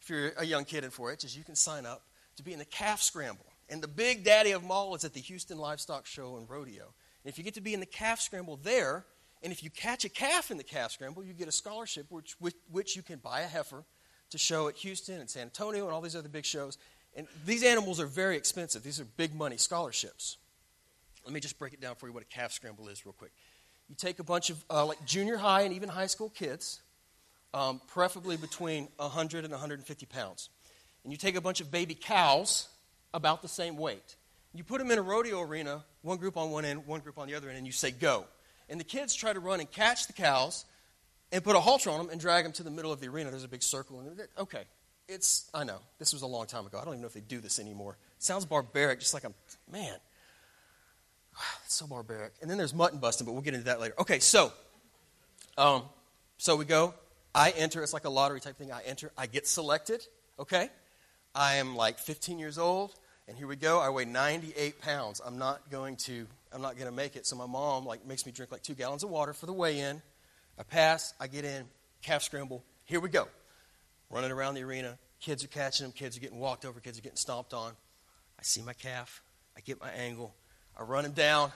if 0.00 0.08
you're 0.08 0.32
a 0.38 0.46
young 0.46 0.64
kid 0.64 0.82
in 0.82 0.88
4 0.88 1.12
H 1.12 1.24
is 1.24 1.36
you 1.36 1.44
can 1.44 1.56
sign 1.56 1.84
up 1.84 2.04
to 2.36 2.42
be 2.42 2.54
in 2.54 2.58
the 2.58 2.64
calf 2.64 3.02
scramble. 3.02 3.44
And 3.68 3.82
the 3.82 3.88
big 3.88 4.24
daddy 4.24 4.52
of 4.52 4.62
them 4.62 4.70
all 4.70 4.94
is 4.94 5.04
at 5.04 5.12
the 5.12 5.20
Houston 5.20 5.58
Livestock 5.58 6.06
Show 6.06 6.38
and 6.38 6.48
Rodeo. 6.48 6.84
And 7.22 7.30
if 7.30 7.36
you 7.36 7.44
get 7.44 7.54
to 7.54 7.60
be 7.60 7.74
in 7.74 7.80
the 7.80 7.86
calf 7.86 8.18
scramble 8.18 8.58
there, 8.62 9.04
and 9.42 9.52
if 9.52 9.62
you 9.62 9.68
catch 9.68 10.06
a 10.06 10.08
calf 10.08 10.50
in 10.50 10.56
the 10.56 10.64
calf 10.64 10.92
scramble, 10.92 11.22
you 11.22 11.34
get 11.34 11.48
a 11.48 11.52
scholarship 11.52 12.06
which, 12.08 12.34
which, 12.38 12.54
which 12.70 12.96
you 12.96 13.02
can 13.02 13.18
buy 13.18 13.42
a 13.42 13.46
heifer 13.46 13.84
to 14.34 14.38
show 14.38 14.68
at 14.68 14.74
Houston 14.76 15.20
and 15.20 15.30
San 15.30 15.42
Antonio 15.42 15.84
and 15.84 15.94
all 15.94 16.00
these 16.00 16.16
other 16.16 16.28
big 16.28 16.44
shows. 16.44 16.76
And 17.16 17.28
these 17.46 17.62
animals 17.62 18.00
are 18.00 18.06
very 18.06 18.36
expensive. 18.36 18.82
These 18.82 19.00
are 19.00 19.04
big 19.04 19.32
money 19.32 19.56
scholarships. 19.56 20.38
Let 21.24 21.32
me 21.32 21.38
just 21.38 21.56
break 21.56 21.72
it 21.72 21.80
down 21.80 21.94
for 21.94 22.08
you 22.08 22.12
what 22.12 22.24
a 22.24 22.26
calf 22.26 22.52
scramble 22.52 22.88
is, 22.88 23.06
real 23.06 23.12
quick. 23.12 23.30
You 23.88 23.94
take 23.94 24.18
a 24.18 24.24
bunch 24.24 24.50
of 24.50 24.62
uh, 24.68 24.84
like 24.84 25.04
junior 25.06 25.36
high 25.36 25.62
and 25.62 25.72
even 25.72 25.88
high 25.88 26.06
school 26.06 26.30
kids, 26.30 26.80
um, 27.52 27.80
preferably 27.86 28.36
between 28.36 28.88
100 28.96 29.44
and 29.44 29.52
150 29.52 30.06
pounds, 30.06 30.50
and 31.04 31.12
you 31.12 31.16
take 31.16 31.36
a 31.36 31.40
bunch 31.40 31.60
of 31.60 31.70
baby 31.70 31.94
cows 31.94 32.68
about 33.12 33.40
the 33.40 33.48
same 33.48 33.76
weight. 33.76 34.16
You 34.52 34.64
put 34.64 34.78
them 34.78 34.90
in 34.90 34.98
a 34.98 35.02
rodeo 35.02 35.40
arena, 35.40 35.84
one 36.02 36.18
group 36.18 36.36
on 36.36 36.50
one 36.50 36.64
end, 36.64 36.86
one 36.86 37.00
group 37.00 37.18
on 37.18 37.28
the 37.28 37.34
other 37.34 37.48
end, 37.48 37.58
and 37.58 37.66
you 37.66 37.72
say 37.72 37.90
go. 37.90 38.24
And 38.68 38.80
the 38.80 38.84
kids 38.84 39.14
try 39.14 39.32
to 39.32 39.40
run 39.40 39.60
and 39.60 39.70
catch 39.70 40.06
the 40.08 40.12
cows 40.12 40.64
and 41.32 41.42
put 41.42 41.56
a 41.56 41.60
halter 41.60 41.90
on 41.90 41.98
them 41.98 42.10
and 42.10 42.20
drag 42.20 42.44
them 42.44 42.52
to 42.52 42.62
the 42.62 42.70
middle 42.70 42.92
of 42.92 43.00
the 43.00 43.08
arena. 43.08 43.30
There's 43.30 43.44
a 43.44 43.48
big 43.48 43.62
circle. 43.62 44.00
And 44.00 44.20
okay, 44.38 44.64
it's, 45.08 45.50
I 45.52 45.64
know, 45.64 45.78
this 45.98 46.12
was 46.12 46.22
a 46.22 46.26
long 46.26 46.46
time 46.46 46.66
ago. 46.66 46.78
I 46.78 46.84
don't 46.84 46.94
even 46.94 47.02
know 47.02 47.08
if 47.08 47.14
they 47.14 47.20
do 47.20 47.40
this 47.40 47.58
anymore. 47.58 47.96
It 48.16 48.22
sounds 48.22 48.44
barbaric, 48.44 49.00
just 49.00 49.14
like 49.14 49.24
I'm, 49.24 49.34
man, 49.70 49.96
it's 51.64 51.74
so 51.74 51.86
barbaric. 51.86 52.32
And 52.40 52.50
then 52.50 52.58
there's 52.58 52.74
mutton 52.74 52.98
busting, 52.98 53.24
but 53.26 53.32
we'll 53.32 53.42
get 53.42 53.54
into 53.54 53.66
that 53.66 53.80
later. 53.80 53.94
Okay, 53.98 54.18
so, 54.18 54.52
um, 55.58 55.82
so 56.38 56.56
we 56.56 56.64
go. 56.64 56.94
I 57.34 57.50
enter. 57.50 57.82
It's 57.82 57.92
like 57.92 58.04
a 58.04 58.10
lottery 58.10 58.40
type 58.40 58.56
thing. 58.56 58.70
I 58.70 58.82
enter. 58.84 59.12
I 59.18 59.26
get 59.26 59.46
selected. 59.46 60.06
Okay, 60.38 60.68
I 61.34 61.56
am 61.56 61.76
like 61.76 61.98
15 61.98 62.38
years 62.38 62.58
old, 62.58 62.94
and 63.26 63.36
here 63.36 63.46
we 63.46 63.56
go. 63.56 63.80
I 63.80 63.88
weigh 63.88 64.04
98 64.04 64.80
pounds. 64.80 65.20
I'm 65.24 65.38
not 65.38 65.70
going 65.70 65.96
to. 65.96 66.26
I'm 66.52 66.62
not 66.62 66.76
going 66.76 66.86
to 66.86 66.94
make 66.94 67.16
it. 67.16 67.26
So 67.26 67.34
my 67.34 67.46
mom 67.46 67.84
like 67.84 68.06
makes 68.06 68.24
me 68.24 68.32
drink 68.32 68.52
like 68.52 68.62
two 68.62 68.74
gallons 68.74 69.02
of 69.02 69.10
water 69.10 69.32
for 69.32 69.46
the 69.46 69.52
weigh-in. 69.52 70.00
I 70.58 70.62
pass. 70.62 71.14
I 71.20 71.26
get 71.26 71.44
in. 71.44 71.64
Calf 72.02 72.22
scramble. 72.22 72.62
Here 72.84 73.00
we 73.00 73.08
go. 73.08 73.28
Running 74.10 74.30
around 74.30 74.54
the 74.54 74.62
arena. 74.62 74.98
Kids 75.20 75.42
are 75.44 75.48
catching 75.48 75.84
them. 75.84 75.92
Kids 75.92 76.16
are 76.16 76.20
getting 76.20 76.38
walked 76.38 76.64
over. 76.64 76.80
Kids 76.80 76.98
are 76.98 77.02
getting 77.02 77.16
stomped 77.16 77.54
on. 77.54 77.72
I 78.38 78.42
see 78.42 78.62
my 78.62 78.74
calf. 78.74 79.22
I 79.56 79.60
get 79.60 79.80
my 79.80 79.90
angle. 79.90 80.34
I 80.78 80.82
run 80.82 81.04
him 81.04 81.12
down. 81.12 81.50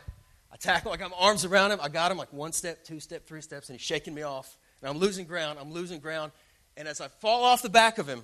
I 0.52 0.56
tackle 0.56 0.90
like 0.90 1.02
I'm 1.02 1.12
arms 1.18 1.44
around 1.44 1.72
him. 1.72 1.80
I 1.82 1.88
got 1.88 2.10
him 2.10 2.16
like 2.16 2.32
one 2.32 2.52
step, 2.52 2.84
two 2.84 3.00
step, 3.00 3.26
three 3.26 3.42
steps, 3.42 3.68
and 3.68 3.78
he's 3.78 3.84
shaking 3.84 4.14
me 4.14 4.22
off. 4.22 4.56
And 4.80 4.88
I'm 4.88 4.98
losing 4.98 5.26
ground. 5.26 5.58
I'm 5.60 5.72
losing 5.72 6.00
ground. 6.00 6.32
And 6.76 6.88
as 6.88 7.00
I 7.00 7.08
fall 7.08 7.44
off 7.44 7.60
the 7.60 7.68
back 7.68 7.98
of 7.98 8.08
him, 8.08 8.22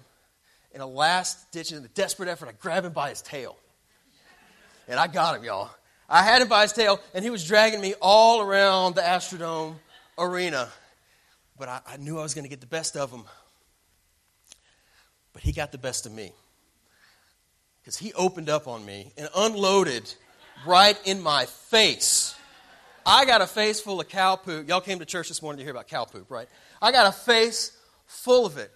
in 0.73 0.81
a 0.81 0.87
last 0.87 1.53
ditch, 1.53 1.73
in 1.73 1.85
a 1.85 1.88
desperate 1.88 2.29
effort, 2.29 2.49
I 2.49 2.53
grab 2.53 2.85
him 2.85 2.93
by 2.93 3.11
his 3.11 3.23
tail. 3.23 3.56
And 4.88 4.99
I 4.99 5.06
got 5.06 5.37
him, 5.37 5.44
y'all. 5.44 5.70
I 6.09 6.23
had 6.23 6.43
him 6.43 6.49
by 6.49 6.62
his 6.62 6.73
tail, 6.73 7.00
and 7.15 7.25
he 7.25 7.31
was 7.31 7.47
dragging 7.47 7.81
me 7.81 7.94
all 8.00 8.41
around 8.41 8.94
the 8.94 9.00
Astrodome 9.00 9.77
arena. 10.19 10.69
But 11.59 11.69
I, 11.69 11.81
I 11.87 11.97
knew 11.97 12.19
I 12.19 12.23
was 12.23 12.35
going 12.35 12.45
to 12.45 12.49
get 12.49 12.61
the 12.61 12.67
best 12.67 12.97
of 12.97 13.11
him. 13.11 13.25
But 15.33 15.43
he 15.43 15.53
got 15.53 15.73
the 15.73 15.79
best 15.79 16.07
of 16.07 16.13
me. 16.13 16.33
Because 17.81 17.97
he 17.97 18.13
opened 18.15 18.49
up 18.49 18.67
on 18.67 18.85
me 18.85 19.13
and 19.17 19.29
unloaded 19.37 20.13
right 20.67 20.99
in 21.05 21.21
my 21.21 21.47
face. 21.47 22.35
I 23.07 23.27
got 23.27 23.43
a 23.43 23.47
face 23.47 23.81
full 23.81 24.01
of 24.01 24.09
cow 24.09 24.37
poop. 24.37 24.69
Y'all 24.69 24.81
came 24.81 24.99
to 25.01 25.05
church 25.05 25.29
this 25.29 25.43
morning 25.43 25.59
to 25.59 25.65
hear 25.65 25.73
about 25.73 25.89
cow 25.89 26.05
poop, 26.05 26.31
right? 26.31 26.49
I 26.81 26.93
got 26.93 27.07
a 27.07 27.13
face 27.13 27.77
full 28.07 28.47
of 28.47 28.57
it. 28.57 28.71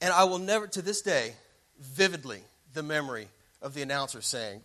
And 0.00 0.12
I 0.12 0.24
will 0.24 0.38
never, 0.38 0.66
to 0.68 0.82
this 0.82 1.00
day, 1.00 1.34
vividly, 1.80 2.40
the 2.74 2.82
memory 2.82 3.28
of 3.62 3.74
the 3.74 3.82
announcer 3.82 4.20
saying, 4.20 4.60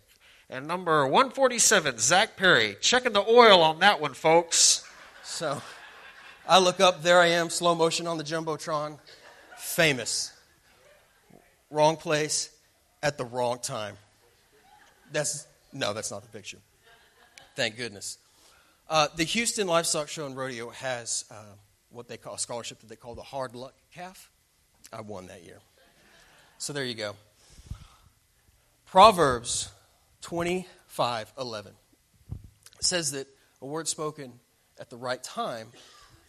and 0.50 0.68
number 0.68 1.06
147, 1.06 1.98
Zach 1.98 2.36
Perry, 2.36 2.76
checking 2.80 3.12
the 3.12 3.24
oil 3.26 3.62
on 3.62 3.78
that 3.78 4.00
one, 4.00 4.12
folks. 4.12 4.86
So 5.22 5.62
I 6.46 6.58
look 6.58 6.78
up, 6.78 7.02
there 7.02 7.20
I 7.20 7.28
am, 7.28 7.48
slow 7.48 7.74
motion 7.74 8.06
on 8.06 8.18
the 8.18 8.24
Jumbotron, 8.24 8.98
famous. 9.56 10.30
Wrong 11.70 11.96
place 11.96 12.50
at 13.02 13.16
the 13.16 13.24
wrong 13.24 13.58
time. 13.60 13.96
That's 15.10 15.46
no, 15.72 15.94
that's 15.94 16.10
not 16.10 16.22
the 16.22 16.28
picture. 16.28 16.58
Thank 17.56 17.78
goodness. 17.78 18.18
Uh, 18.90 19.08
the 19.16 19.24
Houston 19.24 19.66
Livestock 19.66 20.08
Show 20.08 20.26
and 20.26 20.36
Rodeo 20.36 20.68
has 20.68 21.24
uh, 21.30 21.34
what 21.90 22.08
they 22.08 22.18
call 22.18 22.34
a 22.34 22.38
scholarship 22.38 22.78
that 22.80 22.88
they 22.88 22.96
call 22.96 23.14
the 23.14 23.22
Hard 23.22 23.54
Luck 23.54 23.74
Calf. 23.94 24.30
I 24.92 25.00
won 25.00 25.28
that 25.28 25.44
year. 25.44 25.60
So 26.58 26.74
there 26.74 26.84
you 26.84 26.94
go. 26.94 27.16
Proverbs 28.84 29.70
25 30.20 31.32
11 31.38 31.72
says 32.80 33.12
that 33.12 33.26
a 33.62 33.66
word 33.66 33.88
spoken 33.88 34.34
at 34.78 34.90
the 34.90 34.96
right 34.96 35.22
time 35.22 35.68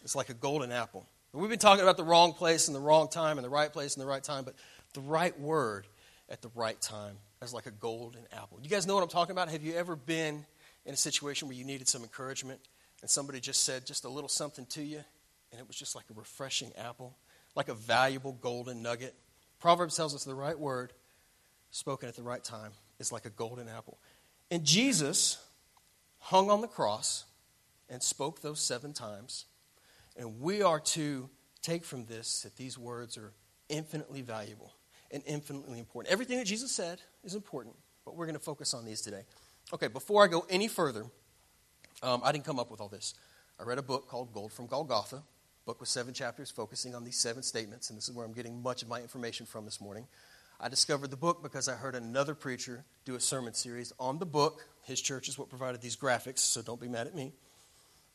is 0.06 0.14
like 0.14 0.28
a 0.28 0.34
golden 0.34 0.70
apple. 0.70 1.04
We've 1.32 1.50
been 1.50 1.58
talking 1.58 1.82
about 1.82 1.96
the 1.96 2.04
wrong 2.04 2.32
place 2.32 2.68
and 2.68 2.74
the 2.74 2.80
wrong 2.80 3.08
time 3.08 3.38
and 3.38 3.44
the 3.44 3.50
right 3.50 3.70
place 3.70 3.94
and 3.94 4.02
the 4.02 4.06
right 4.06 4.22
time, 4.22 4.44
but 4.44 4.54
the 4.94 5.00
right 5.00 5.38
word 5.38 5.86
at 6.30 6.40
the 6.40 6.50
right 6.54 6.80
time 6.80 7.16
as 7.42 7.52
like 7.52 7.66
a 7.66 7.72
golden 7.72 8.22
apple. 8.32 8.58
You 8.62 8.70
guys 8.70 8.86
know 8.86 8.94
what 8.94 9.02
I'm 9.02 9.08
talking 9.08 9.32
about? 9.32 9.50
Have 9.50 9.64
you 9.64 9.74
ever 9.74 9.96
been 9.96 10.46
in 10.86 10.94
a 10.94 10.96
situation 10.96 11.48
where 11.48 11.56
you 11.56 11.64
needed 11.64 11.88
some 11.88 12.02
encouragement 12.02 12.60
and 13.02 13.10
somebody 13.10 13.40
just 13.40 13.64
said 13.64 13.84
just 13.84 14.04
a 14.04 14.08
little 14.08 14.28
something 14.28 14.64
to 14.66 14.82
you 14.82 15.02
and 15.50 15.60
it 15.60 15.66
was 15.66 15.76
just 15.76 15.96
like 15.96 16.04
a 16.08 16.14
refreshing 16.14 16.70
apple, 16.78 17.16
like 17.56 17.68
a 17.68 17.74
valuable 17.74 18.32
golden 18.32 18.82
nugget? 18.82 19.14
Proverbs 19.58 19.96
tells 19.96 20.14
us 20.14 20.22
the 20.22 20.34
right 20.36 20.58
word 20.58 20.92
spoken 21.72 22.08
at 22.08 22.14
the 22.14 22.22
right 22.22 22.44
time 22.44 22.70
is 23.00 23.10
like 23.10 23.26
a 23.26 23.30
golden 23.30 23.68
apple. 23.68 23.98
And 24.52 24.64
Jesus 24.64 25.44
hung 26.18 26.48
on 26.48 26.60
the 26.60 26.68
cross 26.68 27.24
and 27.90 28.02
spoke 28.02 28.40
those 28.40 28.60
seven 28.60 28.92
times. 28.92 29.46
And 30.16 30.40
we 30.40 30.62
are 30.62 30.80
to 30.80 31.28
take 31.62 31.84
from 31.84 32.06
this 32.06 32.42
that 32.42 32.56
these 32.56 32.78
words 32.78 33.18
are 33.18 33.32
infinitely 33.68 34.22
valuable 34.22 34.72
and 35.10 35.22
infinitely 35.26 35.78
important. 35.78 36.12
Everything 36.12 36.38
that 36.38 36.46
Jesus 36.46 36.72
said 36.72 37.00
is 37.24 37.34
important, 37.34 37.74
but 38.04 38.16
we're 38.16 38.26
going 38.26 38.38
to 38.38 38.42
focus 38.42 38.74
on 38.74 38.84
these 38.84 39.00
today. 39.00 39.22
Okay, 39.72 39.88
before 39.88 40.24
I 40.24 40.28
go 40.28 40.46
any 40.48 40.68
further, 40.68 41.06
um, 42.02 42.20
I 42.24 42.32
didn't 42.32 42.44
come 42.44 42.58
up 42.58 42.70
with 42.70 42.80
all 42.80 42.88
this. 42.88 43.14
I 43.58 43.64
read 43.64 43.78
a 43.78 43.82
book 43.82 44.08
called 44.08 44.32
Gold 44.32 44.52
from 44.52 44.66
Golgotha, 44.66 45.22
book 45.64 45.80
with 45.80 45.88
seven 45.88 46.14
chapters 46.14 46.50
focusing 46.50 46.94
on 46.94 47.04
these 47.04 47.16
seven 47.16 47.42
statements, 47.42 47.90
and 47.90 47.96
this 47.96 48.08
is 48.08 48.14
where 48.14 48.24
I'm 48.24 48.32
getting 48.32 48.62
much 48.62 48.82
of 48.82 48.88
my 48.88 49.00
information 49.00 49.46
from 49.46 49.64
this 49.64 49.80
morning. 49.80 50.06
I 50.60 50.68
discovered 50.68 51.10
the 51.10 51.16
book 51.16 51.42
because 51.42 51.68
I 51.68 51.74
heard 51.74 51.94
another 51.94 52.34
preacher 52.34 52.84
do 53.04 53.14
a 53.14 53.20
sermon 53.20 53.54
series 53.54 53.92
on 53.98 54.18
the 54.18 54.26
book. 54.26 54.64
His 54.84 55.00
church 55.00 55.28
is 55.28 55.38
what 55.38 55.50
provided 55.50 55.80
these 55.80 55.96
graphics, 55.96 56.38
so 56.38 56.62
don't 56.62 56.80
be 56.80 56.88
mad 56.88 57.06
at 57.06 57.14
me. 57.14 57.32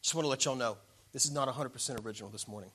Just 0.02 0.16
want 0.16 0.26
to 0.26 0.30
let 0.30 0.46
y'all 0.46 0.56
know 0.56 0.78
this 1.14 1.26
is 1.26 1.32
not 1.32 1.48
100% 1.48 2.06
original 2.06 2.30
this 2.30 2.48
morning. 2.48 2.72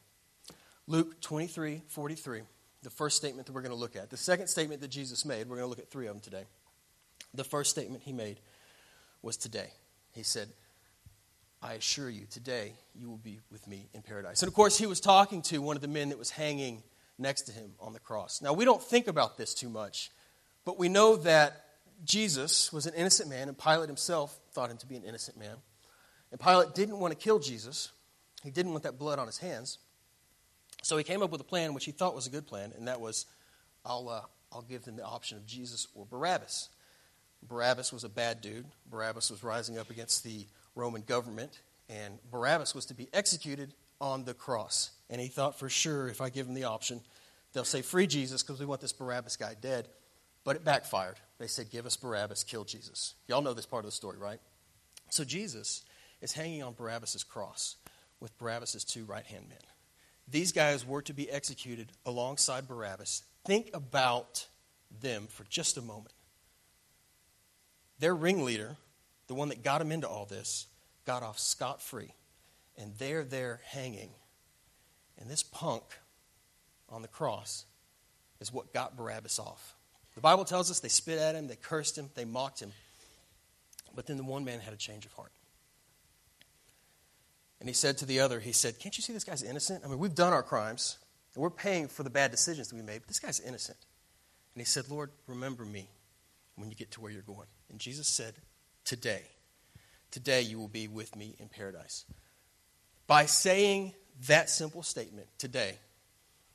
Luke 0.86 1.20
23 1.20 1.82
43 1.88 2.42
the 2.82 2.90
first 2.90 3.16
statement 3.16 3.46
that 3.46 3.52
we're 3.52 3.62
going 3.62 3.72
to 3.72 3.76
look 3.76 3.96
at. 3.96 4.10
The 4.10 4.16
second 4.16 4.46
statement 4.46 4.80
that 4.80 4.88
Jesus 4.88 5.24
made, 5.24 5.48
we're 5.48 5.56
going 5.56 5.66
to 5.66 5.70
look 5.70 5.80
at 5.80 5.88
three 5.88 6.06
of 6.06 6.14
them 6.14 6.20
today. 6.20 6.44
The 7.34 7.42
first 7.42 7.70
statement 7.70 8.04
he 8.04 8.12
made 8.12 8.38
was 9.22 9.36
today. 9.36 9.70
He 10.12 10.22
said, 10.22 10.48
I 11.60 11.72
assure 11.72 12.08
you, 12.08 12.26
today 12.30 12.74
you 12.94 13.08
will 13.08 13.16
be 13.16 13.40
with 13.50 13.66
me 13.66 13.88
in 13.92 14.02
paradise. 14.02 14.42
And 14.42 14.48
of 14.48 14.54
course, 14.54 14.78
he 14.78 14.86
was 14.86 15.00
talking 15.00 15.42
to 15.42 15.58
one 15.58 15.74
of 15.74 15.82
the 15.82 15.88
men 15.88 16.10
that 16.10 16.18
was 16.18 16.30
hanging 16.30 16.84
next 17.18 17.42
to 17.42 17.52
him 17.52 17.72
on 17.80 17.92
the 17.92 17.98
cross. 17.98 18.40
Now, 18.40 18.52
we 18.52 18.64
don't 18.64 18.82
think 18.82 19.08
about 19.08 19.36
this 19.36 19.52
too 19.52 19.68
much 19.68 20.12
But 20.66 20.78
we 20.78 20.90
know 20.90 21.16
that 21.16 21.64
Jesus 22.04 22.72
was 22.72 22.86
an 22.86 22.92
innocent 22.94 23.30
man, 23.30 23.48
and 23.48 23.56
Pilate 23.56 23.88
himself 23.88 24.38
thought 24.52 24.70
him 24.70 24.76
to 24.78 24.86
be 24.86 24.96
an 24.96 25.04
innocent 25.04 25.38
man. 25.38 25.56
And 26.32 26.40
Pilate 26.40 26.74
didn't 26.74 26.98
want 26.98 27.12
to 27.12 27.18
kill 27.18 27.38
Jesus, 27.38 27.92
he 28.46 28.52
didn't 28.52 28.70
want 28.70 28.84
that 28.84 28.98
blood 28.98 29.18
on 29.18 29.26
his 29.26 29.38
hands. 29.38 29.78
So 30.82 30.96
he 30.96 31.04
came 31.04 31.22
up 31.22 31.30
with 31.30 31.40
a 31.40 31.44
plan 31.44 31.74
which 31.74 31.84
he 31.84 31.90
thought 31.90 32.14
was 32.14 32.26
a 32.26 32.30
good 32.30 32.46
plan, 32.46 32.72
and 32.76 32.86
that 32.86 33.00
was 33.00 33.26
I'll, 33.84 34.08
uh, 34.08 34.20
I'll 34.52 34.62
give 34.62 34.84
them 34.84 34.96
the 34.96 35.04
option 35.04 35.36
of 35.36 35.46
Jesus 35.46 35.88
or 35.94 36.06
Barabbas. 36.06 36.68
Barabbas 37.42 37.92
was 37.92 38.04
a 38.04 38.08
bad 38.08 38.40
dude. 38.40 38.66
Barabbas 38.90 39.30
was 39.30 39.42
rising 39.42 39.78
up 39.78 39.90
against 39.90 40.22
the 40.22 40.46
Roman 40.74 41.02
government, 41.02 41.60
and 41.88 42.18
Barabbas 42.30 42.74
was 42.74 42.86
to 42.86 42.94
be 42.94 43.08
executed 43.12 43.74
on 44.00 44.24
the 44.24 44.34
cross. 44.34 44.90
And 45.10 45.20
he 45.20 45.28
thought 45.28 45.58
for 45.58 45.68
sure 45.68 46.08
if 46.08 46.20
I 46.20 46.30
give 46.30 46.46
him 46.46 46.54
the 46.54 46.64
option, 46.64 47.00
they'll 47.52 47.64
say, 47.64 47.82
Free 47.82 48.06
Jesus 48.06 48.42
because 48.42 48.60
we 48.60 48.66
want 48.66 48.80
this 48.80 48.92
Barabbas 48.92 49.36
guy 49.36 49.54
dead. 49.60 49.88
But 50.44 50.54
it 50.54 50.64
backfired. 50.64 51.16
They 51.38 51.48
said, 51.48 51.70
Give 51.70 51.86
us 51.86 51.96
Barabbas, 51.96 52.44
kill 52.44 52.64
Jesus. 52.64 53.14
Y'all 53.26 53.42
know 53.42 53.54
this 53.54 53.66
part 53.66 53.84
of 53.84 53.90
the 53.90 53.96
story, 53.96 54.18
right? 54.18 54.40
So 55.10 55.24
Jesus 55.24 55.82
is 56.20 56.32
hanging 56.32 56.62
on 56.62 56.74
Barabbas' 56.74 57.24
cross 57.24 57.76
with 58.20 58.36
Barabbas' 58.38 58.84
two 58.84 59.04
right 59.04 59.26
hand 59.26 59.48
men. 59.48 59.58
These 60.28 60.52
guys 60.52 60.86
were 60.86 61.02
to 61.02 61.14
be 61.14 61.30
executed 61.30 61.92
alongside 62.04 62.66
Barabbas. 62.66 63.22
Think 63.44 63.70
about 63.74 64.46
them 65.00 65.26
for 65.28 65.44
just 65.44 65.76
a 65.76 65.82
moment. 65.82 66.12
Their 67.98 68.14
ringleader, 68.14 68.76
the 69.28 69.34
one 69.34 69.48
that 69.48 69.62
got 69.62 69.80
him 69.80 69.92
into 69.92 70.08
all 70.08 70.26
this, 70.26 70.66
got 71.04 71.22
off 71.22 71.38
scot 71.38 71.80
free. 71.80 72.12
And 72.76 72.92
they're 72.98 73.24
there 73.24 73.60
hanging. 73.64 74.10
And 75.18 75.30
this 75.30 75.42
punk 75.42 75.82
on 76.88 77.02
the 77.02 77.08
cross 77.08 77.64
is 78.40 78.52
what 78.52 78.72
got 78.72 78.96
Barabbas 78.96 79.38
off. 79.38 79.74
The 80.14 80.20
Bible 80.20 80.44
tells 80.44 80.70
us 80.70 80.80
they 80.80 80.88
spit 80.88 81.18
at 81.18 81.34
him, 81.34 81.46
they 81.46 81.56
cursed 81.56 81.96
him, 81.96 82.10
they 82.14 82.24
mocked 82.24 82.60
him. 82.60 82.72
But 83.94 84.06
then 84.06 84.16
the 84.16 84.24
one 84.24 84.44
man 84.44 84.60
had 84.60 84.74
a 84.74 84.76
change 84.76 85.06
of 85.06 85.12
heart. 85.12 85.32
And 87.60 87.68
he 87.68 87.74
said 87.74 87.98
to 87.98 88.06
the 88.06 88.20
other, 88.20 88.40
he 88.40 88.52
said, 88.52 88.78
Can't 88.78 88.96
you 88.96 89.02
see 89.02 89.12
this 89.12 89.24
guy's 89.24 89.42
innocent? 89.42 89.82
I 89.84 89.88
mean, 89.88 89.98
we've 89.98 90.14
done 90.14 90.32
our 90.32 90.42
crimes, 90.42 90.98
and 91.34 91.42
we're 91.42 91.50
paying 91.50 91.88
for 91.88 92.02
the 92.02 92.10
bad 92.10 92.30
decisions 92.30 92.68
that 92.68 92.76
we 92.76 92.82
made, 92.82 93.00
but 93.00 93.08
this 93.08 93.18
guy's 93.18 93.40
innocent. 93.40 93.78
And 94.54 94.60
he 94.60 94.64
said, 94.64 94.88
Lord, 94.90 95.10
remember 95.26 95.64
me 95.64 95.88
when 96.56 96.70
you 96.70 96.76
get 96.76 96.90
to 96.92 97.00
where 97.00 97.10
you're 97.10 97.22
going. 97.22 97.48
And 97.70 97.78
Jesus 97.78 98.08
said, 98.08 98.34
Today, 98.84 99.22
today 100.10 100.42
you 100.42 100.58
will 100.58 100.68
be 100.68 100.88
with 100.88 101.16
me 101.16 101.34
in 101.38 101.48
paradise. 101.48 102.04
By 103.06 103.26
saying 103.26 103.94
that 104.26 104.50
simple 104.50 104.82
statement, 104.82 105.28
today, 105.38 105.76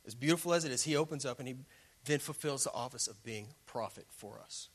as 0.06 0.14
beautiful 0.14 0.52
as 0.54 0.64
it 0.64 0.72
is, 0.72 0.82
he 0.82 0.96
opens 0.96 1.24
up 1.24 1.38
and 1.38 1.48
he 1.48 1.56
then 2.04 2.18
fulfills 2.18 2.64
the 2.64 2.72
office 2.72 3.06
of 3.06 3.22
being 3.22 3.48
prophet 3.66 4.06
for 4.10 4.40
us. 4.40 4.68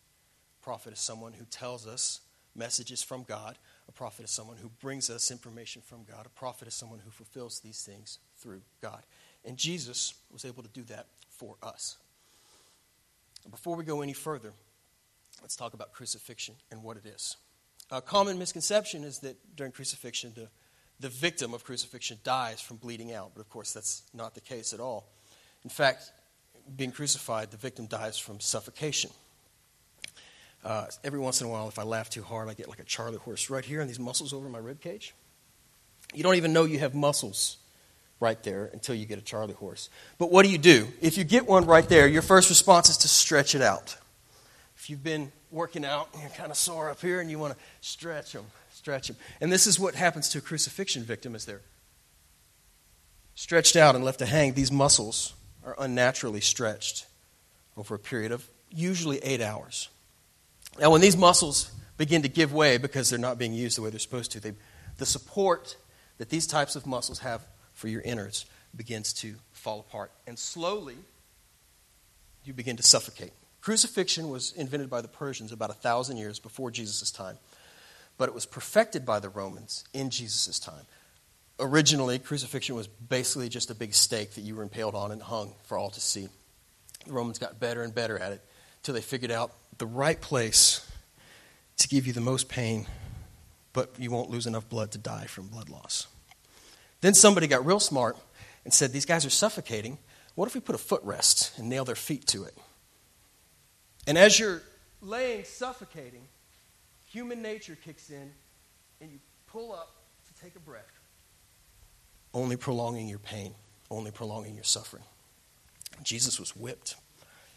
Prophet 0.62 0.93
is 0.93 1.00
someone 1.00 1.34
who 1.34 1.46
tells 1.46 1.86
us 1.86 2.22
messages 2.55 3.03
from 3.03 3.24
God. 3.24 3.57
A 3.88 3.91
prophet 3.91 4.25
is 4.25 4.32
someone 4.32 4.58
who 4.58 4.70
brings 4.82 5.10
us 5.10 5.32
information 5.32 5.82
from 5.82 6.03
God. 6.03 6.25
A 6.25 6.29
prophet 6.29 6.67
is 6.67 6.74
someone 6.74 7.00
who 7.00 7.10
fulfills 7.10 7.60
these 7.60 7.82
things 7.84 8.20
through 8.38 8.62
God. 8.82 9.03
And 9.46 9.58
Jesus 9.58 10.13
was 10.32 10.46
able 10.46 10.63
to 10.63 10.70
do 10.70 10.84
that 10.84 11.08
for 11.29 11.56
us. 11.63 11.98
Before 13.50 13.75
we 13.75 13.84
go 13.84 14.01
any 14.01 14.13
further, 14.13 14.51
let's 15.41 15.56
talk 15.56 15.74
about 15.74 15.94
crucifixion 15.94 16.56
and 16.72 16.84
what 16.84 16.98
it 16.98 17.06
is. 17.06 17.38
A 17.89 18.01
common 18.01 18.38
misconception 18.38 19.03
is 19.06 19.20
that 19.20 19.38
during 19.56 19.72
crucifixion, 19.72 20.34
the, 20.36 20.50
the 21.00 21.10
victim 21.10 21.53
of 21.53 21.63
crucifixion 21.63 22.17
dies 22.24 22.60
from 22.60 22.77
bleeding 22.77 23.13
out. 23.13 23.32
But 23.34 23.41
of 23.41 23.50
course, 23.50 23.72
that's 23.72 24.03
not 24.13 24.36
the 24.36 24.41
case 24.41 24.74
at 24.74 24.82
all. 24.82 25.08
In 25.63 25.70
fact, 25.70 26.12
being 26.75 26.91
crucified, 26.91 27.51
the 27.51 27.58
victim 27.58 27.86
dies 27.86 28.17
from 28.17 28.41
suffocation. 28.41 29.12
Uh, 30.64 30.86
every 31.04 31.20
once 31.20 31.42
in 31.42 31.48
a 31.48 31.50
while, 31.50 31.68
if 31.68 31.80
I 31.80 31.84
laugh 31.84 32.10
too 32.10 32.24
hard, 32.24 32.50
I 32.50 32.54
get 32.54 32.68
like 32.68 32.80
a 32.80 32.84
Charlie 32.84 33.18
horse 33.18 33.50
right 33.50 33.64
here 33.64 33.80
and 33.80 33.90
these 33.90 34.00
muscles 34.00 34.34
over 34.34 34.50
my 34.50 34.58
rib 34.58 34.82
cage. 34.82 35.14
You 36.14 36.24
don't 36.24 36.36
even 36.36 36.54
know 36.54 36.66
you 36.66 36.80
have 36.80 36.94
muscles 36.94 37.58
right 38.20 38.42
there 38.44 38.70
until 38.74 38.96
you 38.96 39.06
get 39.06 39.20
a 39.20 39.22
Charlie 39.22 39.54
horse. 39.54 39.90
But 40.18 40.32
what 40.32 40.44
do 40.44 40.52
you 40.52 40.58
do? 40.58 40.88
If 41.02 41.18
you 41.18 41.24
get 41.24 41.48
one 41.48 41.66
right 41.66 41.88
there, 41.88 42.08
your 42.08 42.22
first 42.22 42.50
response 42.50 42.90
is 42.90 42.98
to 42.98 43.08
stretch 43.08 43.56
it 43.56 43.62
out. 43.62 43.96
If 44.76 44.90
you've 44.90 45.04
been 45.04 45.32
working 45.52 45.86
out 45.86 46.10
and 46.14 46.22
you're 46.22 46.32
kind 46.32 46.52
of 46.52 46.58
sore 46.58 46.90
up 46.90 47.02
here 47.02 47.20
and 47.20 47.30
you 47.30 47.40
want 47.40 47.54
to 47.54 47.60
stretch 47.82 48.34
them, 48.34 48.46
stretch 48.74 49.08
them. 49.08 49.18
And 49.40 49.52
this 49.52 49.68
is 49.68 49.80
what 49.80 49.96
happens 49.96 50.30
to 50.30 50.40
a 50.40 50.42
crucifixion 50.42 51.04
victim 51.04 51.36
as 51.36 51.46
they're 51.46 51.62
stretched 53.36 53.76
out 53.76 53.96
and 53.96 54.04
left 54.04 54.20
to 54.20 54.26
hang. 54.26 54.54
These 54.54 54.72
muscles 54.72 55.34
are 55.66 55.76
unnaturally 55.78 56.42
stretched 56.42 57.06
over 57.76 57.96
a 57.96 58.00
period 58.00 58.32
of 58.32 58.48
usually 58.72 59.20
eight 59.20 59.42
hours. 59.42 59.90
Now, 60.79 60.91
when 60.91 61.01
these 61.01 61.17
muscles 61.17 61.72
begin 61.98 62.22
to 62.22 62.27
give 62.27 62.53
way 62.53 62.77
because 62.77 63.10
they're 63.10 63.19
not 63.19 63.39
being 63.39 63.53
used 63.53 63.77
the 63.77 63.81
way 63.81 63.89
they're 63.89 64.00
supposed 64.00 64.31
to, 64.34 64.39
they, 64.39 64.53
the 64.98 65.05
support 65.05 65.75
that 66.19 66.29
these 66.29 66.46
types 66.46 66.75
of 66.75 66.86
muscles 66.86 67.19
have 67.19 67.46
for 67.74 67.88
your 67.88 68.01
innards 68.01 68.46
begins 68.75 69.13
to 69.13 69.36
fall 69.51 69.79
apart. 69.79 70.12
And 70.27 70.38
slowly, 70.38 70.96
you 72.43 72.53
begin 72.53 72.77
to 72.77 72.84
suffocate. 72.84 73.31
Crucifixion 73.62 74.29
was 74.29 74.53
invented 74.53 74.89
by 74.89 75.01
the 75.01 75.07
Persians 75.07 75.51
about 75.51 75.72
a 75.72 75.74
thousand 75.74 76.17
years 76.17 76.39
before 76.39 76.72
Jesus' 76.72 77.12
time, 77.12 77.38
but 78.17 78.29
it 78.29 78.36
was 78.36 78.46
perfected 78.46 79.05
by 79.05 79.19
the 79.19 79.29
Romans 79.29 79.84
in 79.93 80.10
Jesus' 80.10 80.60
time. 80.60 80.86
Originally, 81.60 82.19
crucifixion 82.19 82.75
was 82.75 82.88
basically 82.88 83.50
just 83.50 83.72
a 83.72 83.75
big 83.75 83.93
stake 83.93 84.36
that 84.36 84.41
you 84.41 84.55
were 84.55 84.62
impaled 84.62 84.93
on 84.93 85.12
and 85.12 85.22
hung 85.22 85.53
for 85.65 85.77
all 85.77 85.89
to 85.89 86.00
see. 86.00 86.29
The 87.05 87.13
Romans 87.13 87.39
got 87.39 87.60
better 87.60 87.81
and 87.81 87.93
better 87.93 88.19
at 88.19 88.31
it 88.31 88.41
until 88.77 88.93
they 88.93 89.01
figured 89.01 89.31
out 89.31 89.51
the 89.77 89.86
right 89.86 90.19
place 90.19 90.89
to 91.77 91.88
give 91.88 92.07
you 92.07 92.13
the 92.13 92.22
most 92.22 92.50
pain, 92.50 92.88
but 93.74 93.93
you 93.98 94.10
won't 94.10 94.29
lose 94.29 94.48
enough 94.48 94.67
blood 94.69 94.91
to 94.91 94.98
die 94.98 95.25
from 95.25 95.48
blood 95.48 95.69
loss. 95.69 96.07
Then 97.01 97.13
somebody 97.13 97.48
got 97.48 97.65
real 97.65 97.79
smart 97.79 98.17
and 98.63 98.74
said, 98.74 98.91
These 98.91 99.05
guys 99.05 99.25
are 99.25 99.29
suffocating. 99.29 99.98
What 100.36 100.48
if 100.48 100.55
we 100.55 100.62
put 100.62 100.75
a 100.75 100.77
footrest 100.77 101.57
and 101.57 101.69
nail 101.69 101.86
their 101.86 101.96
feet 101.96 102.25
to 102.27 102.43
it? 102.43 102.55
And 104.07 104.17
as 104.17 104.39
you're 104.39 104.62
laying 105.01 105.43
suffocating, 105.43 106.27
human 107.07 107.41
nature 107.41 107.77
kicks 107.84 108.10
in 108.10 108.31
and 109.01 109.12
you 109.12 109.19
pull 109.48 109.74
up 109.74 109.96
to 110.27 110.43
take 110.43 110.55
a 110.55 110.60
breath, 110.60 110.84
only 112.34 112.55
prolonging 112.55 113.07
your 113.07 113.19
pain, 113.19 113.53
only 113.89 114.12
prolonging 114.12 114.55
your 114.55 114.63
suffering. 114.63 115.03
Jesus 116.03 116.39
was 116.39 116.55
whipped, 116.55 116.96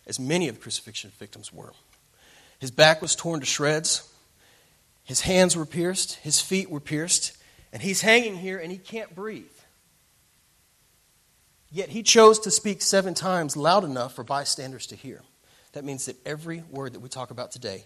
as 0.06 0.18
many 0.18 0.48
of 0.48 0.56
the 0.56 0.60
crucifixion 0.60 1.12
victims 1.18 1.52
were. 1.52 1.72
His 2.58 2.70
back 2.70 3.00
was 3.00 3.16
torn 3.16 3.40
to 3.40 3.46
shreds. 3.46 4.08
His 5.04 5.22
hands 5.22 5.56
were 5.56 5.66
pierced. 5.66 6.14
His 6.16 6.40
feet 6.40 6.70
were 6.70 6.80
pierced. 6.80 7.36
And 7.72 7.82
he's 7.82 8.00
hanging 8.00 8.36
here 8.36 8.58
and 8.58 8.70
he 8.70 8.78
can't 8.78 9.14
breathe. 9.14 9.44
Yet 11.70 11.90
he 11.90 12.02
chose 12.02 12.40
to 12.40 12.50
speak 12.50 12.82
seven 12.82 13.14
times 13.14 13.56
loud 13.56 13.84
enough 13.84 14.14
for 14.14 14.24
bystanders 14.24 14.86
to 14.88 14.96
hear. 14.96 15.22
That 15.72 15.84
means 15.84 16.06
that 16.06 16.16
every 16.26 16.64
word 16.68 16.94
that 16.94 17.00
we 17.00 17.08
talk 17.08 17.30
about 17.30 17.52
today, 17.52 17.84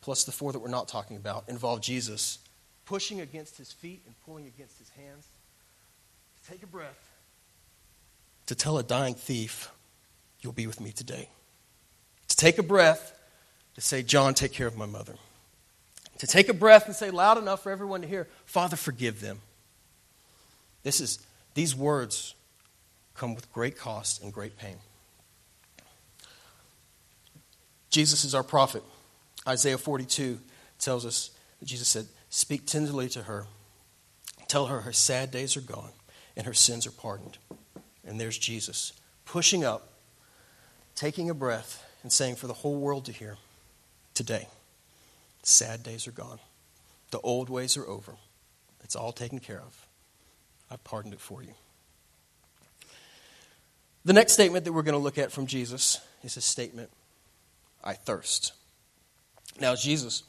plus 0.00 0.24
the 0.24 0.32
four 0.32 0.52
that 0.52 0.58
we're 0.58 0.68
not 0.68 0.88
talking 0.88 1.18
about, 1.18 1.48
involve 1.48 1.82
Jesus 1.82 2.38
pushing 2.86 3.20
against 3.20 3.58
his 3.58 3.72
feet 3.72 4.02
and 4.06 4.14
pulling 4.24 4.46
against 4.46 4.78
his 4.78 4.88
hands. 4.90 5.26
Take 6.48 6.62
a 6.62 6.66
breath. 6.66 7.10
To 8.46 8.54
tell 8.54 8.78
a 8.78 8.82
dying 8.82 9.14
thief, 9.14 9.70
You'll 10.46 10.52
be 10.52 10.66
with 10.68 10.80
me 10.80 10.92
today. 10.92 11.28
Take 12.36 12.58
a 12.58 12.62
breath 12.62 13.18
to 13.74 13.80
say, 13.80 14.02
John, 14.02 14.34
take 14.34 14.52
care 14.52 14.66
of 14.66 14.76
my 14.76 14.86
mother. 14.86 15.14
To 16.18 16.26
take 16.26 16.48
a 16.48 16.54
breath 16.54 16.86
and 16.86 16.94
say 16.94 17.10
loud 17.10 17.38
enough 17.38 17.62
for 17.62 17.70
everyone 17.70 18.02
to 18.02 18.08
hear, 18.08 18.26
Father, 18.44 18.76
forgive 18.76 19.20
them. 19.20 19.40
This 20.82 21.00
is, 21.00 21.18
these 21.54 21.74
words 21.74 22.34
come 23.14 23.34
with 23.34 23.52
great 23.52 23.76
cost 23.76 24.22
and 24.22 24.32
great 24.32 24.56
pain. 24.56 24.76
Jesus 27.90 28.24
is 28.24 28.34
our 28.34 28.42
prophet. 28.42 28.82
Isaiah 29.48 29.78
42 29.78 30.38
tells 30.78 31.06
us 31.06 31.30
that 31.60 31.66
Jesus 31.66 31.88
said, 31.88 32.06
Speak 32.28 32.66
tenderly 32.66 33.08
to 33.10 33.22
her. 33.22 33.46
Tell 34.48 34.66
her 34.66 34.80
her 34.80 34.92
sad 34.92 35.30
days 35.30 35.56
are 35.56 35.62
gone 35.62 35.90
and 36.36 36.46
her 36.46 36.54
sins 36.54 36.86
are 36.86 36.92
pardoned. 36.92 37.38
And 38.06 38.20
there's 38.20 38.38
Jesus 38.38 38.92
pushing 39.24 39.64
up, 39.64 39.88
taking 40.94 41.30
a 41.30 41.34
breath, 41.34 41.85
and 42.06 42.12
saying 42.12 42.36
for 42.36 42.46
the 42.46 42.52
whole 42.52 42.76
world 42.76 43.06
to 43.06 43.10
hear, 43.10 43.36
today. 44.14 44.46
Sad 45.42 45.82
days 45.82 46.06
are 46.06 46.12
gone. 46.12 46.38
The 47.10 47.18
old 47.18 47.50
ways 47.50 47.76
are 47.76 47.84
over. 47.84 48.14
It's 48.84 48.94
all 48.94 49.10
taken 49.10 49.40
care 49.40 49.58
of. 49.58 49.88
I've 50.70 50.84
pardoned 50.84 51.14
it 51.14 51.20
for 51.20 51.42
you. 51.42 51.50
The 54.04 54.12
next 54.12 54.34
statement 54.34 54.66
that 54.66 54.72
we're 54.72 54.84
going 54.84 54.92
to 54.92 55.02
look 55.02 55.18
at 55.18 55.32
from 55.32 55.48
Jesus 55.48 56.00
is 56.22 56.36
a 56.36 56.40
statement 56.40 56.90
I 57.82 57.94
thirst. 57.94 58.52
Now, 59.60 59.74
Jesus 59.74 60.22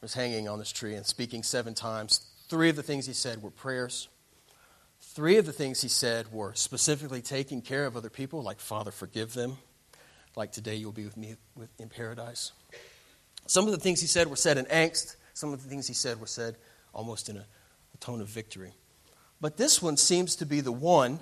was 0.00 0.14
hanging 0.14 0.48
on 0.48 0.58
this 0.58 0.72
tree 0.72 0.94
and 0.94 1.04
speaking 1.04 1.42
seven 1.42 1.74
times. 1.74 2.24
Three 2.48 2.70
of 2.70 2.76
the 2.76 2.82
things 2.82 3.04
he 3.04 3.12
said 3.12 3.42
were 3.42 3.50
prayers. 3.50 4.08
Three 5.02 5.36
of 5.36 5.44
the 5.44 5.52
things 5.52 5.82
he 5.82 5.88
said 5.88 6.32
were 6.32 6.54
specifically 6.54 7.20
taking 7.20 7.60
care 7.60 7.84
of 7.84 7.98
other 7.98 8.08
people, 8.08 8.42
like, 8.42 8.60
Father, 8.60 8.90
forgive 8.90 9.34
them 9.34 9.58
like 10.38 10.52
today 10.52 10.76
you'll 10.76 10.92
be 10.92 11.04
with 11.04 11.16
me 11.16 11.34
in 11.80 11.88
paradise. 11.88 12.52
Some 13.46 13.66
of 13.66 13.72
the 13.72 13.78
things 13.78 14.00
he 14.00 14.06
said 14.06 14.28
were 14.28 14.36
said 14.36 14.56
in 14.56 14.66
angst, 14.66 15.16
some 15.34 15.52
of 15.52 15.62
the 15.62 15.68
things 15.68 15.88
he 15.88 15.94
said 15.94 16.20
were 16.20 16.28
said 16.28 16.56
almost 16.94 17.28
in 17.28 17.36
a, 17.36 17.40
a 17.40 17.96
tone 17.98 18.20
of 18.20 18.28
victory. 18.28 18.72
But 19.40 19.56
this 19.56 19.82
one 19.82 19.96
seems 19.96 20.36
to 20.36 20.46
be 20.46 20.60
the 20.60 20.72
one 20.72 21.18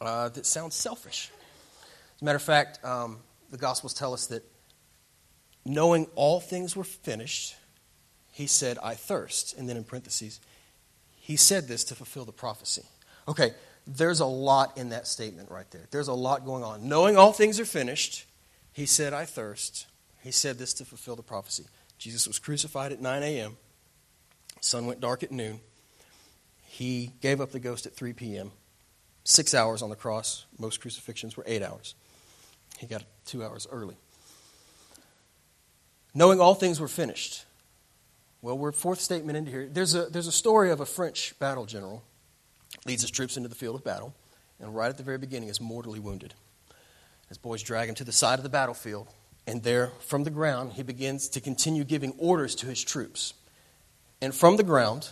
uh, 0.00 0.28
that 0.30 0.46
sounds 0.46 0.76
selfish. 0.76 1.30
As 2.14 2.22
a 2.22 2.24
matter 2.24 2.36
of 2.36 2.42
fact, 2.42 2.84
um, 2.84 3.18
the 3.50 3.58
Gospels 3.58 3.92
tell 3.92 4.14
us 4.14 4.26
that 4.28 4.44
knowing 5.64 6.06
all 6.14 6.38
things 6.38 6.76
were 6.76 6.84
finished, 6.84 7.56
he 8.30 8.46
said, 8.46 8.78
I 8.82 8.94
thirst. 8.94 9.58
And 9.58 9.68
then 9.68 9.76
in 9.76 9.82
parentheses, 9.82 10.40
he 11.16 11.36
said 11.36 11.66
this 11.66 11.82
to 11.84 11.96
fulfill 11.96 12.24
the 12.24 12.32
prophecy. 12.32 12.84
Okay, 13.26 13.52
there's 13.86 14.20
a 14.20 14.26
lot 14.26 14.76
in 14.78 14.90
that 14.90 15.06
statement 15.06 15.50
right 15.50 15.70
there. 15.70 15.86
There's 15.90 16.08
a 16.08 16.14
lot 16.14 16.44
going 16.44 16.62
on. 16.62 16.88
Knowing 16.88 17.16
all 17.16 17.32
things 17.32 17.58
are 17.58 17.64
finished, 17.64 18.26
he 18.72 18.86
said, 18.86 19.12
I 19.12 19.24
thirst. 19.24 19.86
He 20.22 20.30
said 20.30 20.58
this 20.58 20.72
to 20.74 20.84
fulfill 20.84 21.16
the 21.16 21.22
prophecy. 21.22 21.64
Jesus 21.98 22.26
was 22.26 22.38
crucified 22.38 22.92
at 22.92 23.00
9 23.00 23.22
a.m., 23.22 23.56
sun 24.60 24.86
went 24.86 25.00
dark 25.00 25.22
at 25.22 25.32
noon. 25.32 25.60
He 26.64 27.12
gave 27.20 27.40
up 27.40 27.50
the 27.50 27.60
ghost 27.60 27.86
at 27.86 27.94
3 27.94 28.12
p.m., 28.12 28.52
six 29.24 29.54
hours 29.54 29.82
on 29.82 29.90
the 29.90 29.96
cross. 29.96 30.46
Most 30.58 30.80
crucifixions 30.80 31.36
were 31.36 31.44
eight 31.46 31.62
hours. 31.62 31.94
He 32.78 32.86
got 32.86 33.04
two 33.26 33.44
hours 33.44 33.66
early. 33.70 33.96
Knowing 36.14 36.40
all 36.40 36.54
things 36.54 36.80
were 36.80 36.88
finished. 36.88 37.44
Well, 38.40 38.58
we're 38.58 38.72
fourth 38.72 39.00
statement 39.00 39.36
into 39.36 39.50
here. 39.50 39.68
There's 39.70 39.94
a, 39.94 40.06
there's 40.06 40.26
a 40.26 40.32
story 40.32 40.70
of 40.70 40.80
a 40.80 40.86
French 40.86 41.38
battle 41.38 41.66
general 41.66 42.02
leads 42.86 43.02
his 43.02 43.10
troops 43.10 43.36
into 43.36 43.48
the 43.48 43.54
field 43.54 43.76
of 43.76 43.84
battle, 43.84 44.14
and 44.60 44.74
right 44.74 44.88
at 44.88 44.96
the 44.96 45.02
very 45.02 45.18
beginning 45.18 45.48
is 45.48 45.60
mortally 45.60 46.00
wounded. 46.00 46.34
His 47.28 47.38
boys 47.38 47.62
drag 47.62 47.88
him 47.88 47.94
to 47.96 48.04
the 48.04 48.12
side 48.12 48.38
of 48.38 48.42
the 48.42 48.48
battlefield, 48.48 49.08
and 49.46 49.62
there, 49.62 49.92
from 50.00 50.24
the 50.24 50.30
ground, 50.30 50.74
he 50.74 50.82
begins 50.82 51.28
to 51.30 51.40
continue 51.40 51.84
giving 51.84 52.14
orders 52.18 52.54
to 52.56 52.66
his 52.66 52.82
troops. 52.82 53.34
And 54.20 54.34
from 54.34 54.56
the 54.56 54.62
ground, 54.62 55.10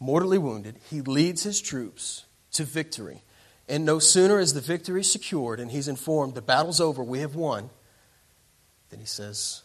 mortally 0.00 0.38
wounded, 0.38 0.76
he 0.90 1.00
leads 1.00 1.42
his 1.42 1.60
troops 1.60 2.24
to 2.52 2.64
victory. 2.64 3.22
And 3.68 3.84
no 3.84 3.98
sooner 3.98 4.38
is 4.38 4.54
the 4.54 4.60
victory 4.60 5.04
secured 5.04 5.60
and 5.60 5.70
he's 5.70 5.88
informed 5.88 6.34
the 6.34 6.42
battle's 6.42 6.80
over, 6.80 7.02
we 7.02 7.20
have 7.20 7.34
won, 7.34 7.70
than 8.90 9.00
he 9.00 9.06
says, 9.06 9.62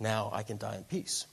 Now 0.00 0.30
I 0.32 0.42
can 0.42 0.56
die 0.56 0.76
in 0.76 0.84
peace. 0.84 1.26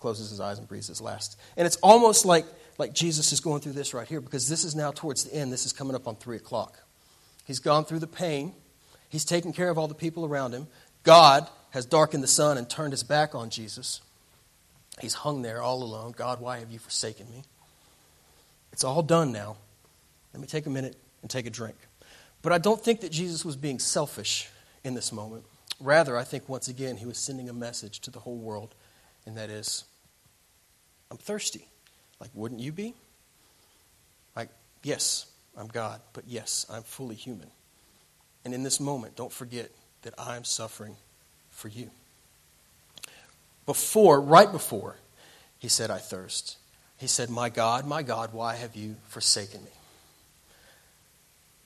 Closes 0.00 0.30
his 0.30 0.40
eyes 0.40 0.58
and 0.58 0.66
breathes 0.66 0.88
his 0.88 1.00
last. 1.00 1.38
And 1.56 1.64
it's 1.64 1.76
almost 1.76 2.24
like 2.24 2.44
like 2.78 2.92
Jesus 2.92 3.32
is 3.32 3.40
going 3.40 3.60
through 3.60 3.72
this 3.72 3.94
right 3.94 4.06
here 4.06 4.20
because 4.20 4.48
this 4.48 4.64
is 4.64 4.74
now 4.74 4.90
towards 4.90 5.24
the 5.24 5.34
end. 5.34 5.52
This 5.52 5.66
is 5.66 5.72
coming 5.72 5.94
up 5.94 6.08
on 6.08 6.16
3 6.16 6.36
o'clock. 6.36 6.82
He's 7.44 7.58
gone 7.58 7.84
through 7.84 7.98
the 7.98 8.06
pain, 8.06 8.54
he's 9.08 9.24
taken 9.24 9.52
care 9.52 9.68
of 9.68 9.78
all 9.78 9.88
the 9.88 9.94
people 9.94 10.24
around 10.24 10.52
him. 10.52 10.68
God 11.02 11.48
has 11.70 11.84
darkened 11.86 12.22
the 12.22 12.28
sun 12.28 12.58
and 12.58 12.68
turned 12.68 12.92
his 12.92 13.02
back 13.02 13.34
on 13.34 13.50
Jesus. 13.50 14.00
He's 15.00 15.14
hung 15.14 15.42
there 15.42 15.62
all 15.62 15.82
alone. 15.82 16.12
God, 16.16 16.40
why 16.40 16.58
have 16.58 16.70
you 16.70 16.78
forsaken 16.78 17.28
me? 17.30 17.42
It's 18.72 18.84
all 18.84 19.02
done 19.02 19.32
now. 19.32 19.56
Let 20.32 20.40
me 20.40 20.46
take 20.46 20.66
a 20.66 20.70
minute 20.70 20.96
and 21.22 21.30
take 21.30 21.46
a 21.46 21.50
drink. 21.50 21.76
But 22.42 22.52
I 22.52 22.58
don't 22.58 22.82
think 22.82 23.00
that 23.00 23.12
Jesus 23.12 23.44
was 23.44 23.56
being 23.56 23.78
selfish 23.78 24.48
in 24.84 24.94
this 24.94 25.12
moment. 25.12 25.44
Rather, 25.80 26.16
I 26.16 26.24
think 26.24 26.48
once 26.48 26.68
again 26.68 26.96
he 26.96 27.06
was 27.06 27.18
sending 27.18 27.48
a 27.48 27.52
message 27.52 28.00
to 28.00 28.10
the 28.10 28.20
whole 28.20 28.36
world, 28.36 28.74
and 29.26 29.36
that 29.36 29.50
is, 29.50 29.84
I'm 31.10 31.16
thirsty. 31.16 31.68
Like, 32.22 32.30
wouldn't 32.34 32.60
you 32.60 32.70
be? 32.70 32.94
Like, 34.36 34.48
yes, 34.84 35.26
I'm 35.58 35.66
God, 35.66 36.00
but 36.12 36.22
yes, 36.28 36.64
I'm 36.70 36.84
fully 36.84 37.16
human. 37.16 37.48
And 38.44 38.54
in 38.54 38.62
this 38.62 38.78
moment, 38.78 39.16
don't 39.16 39.32
forget 39.32 39.72
that 40.02 40.14
I'm 40.16 40.44
suffering 40.44 40.94
for 41.50 41.66
you. 41.66 41.90
Before, 43.66 44.20
right 44.20 44.50
before, 44.50 44.94
he 45.58 45.66
said, 45.66 45.90
I 45.90 45.98
thirst. 45.98 46.58
He 46.96 47.08
said, 47.08 47.28
My 47.28 47.48
God, 47.48 47.88
my 47.88 48.04
God, 48.04 48.32
why 48.32 48.54
have 48.54 48.76
you 48.76 48.94
forsaken 49.08 49.64
me? 49.64 49.70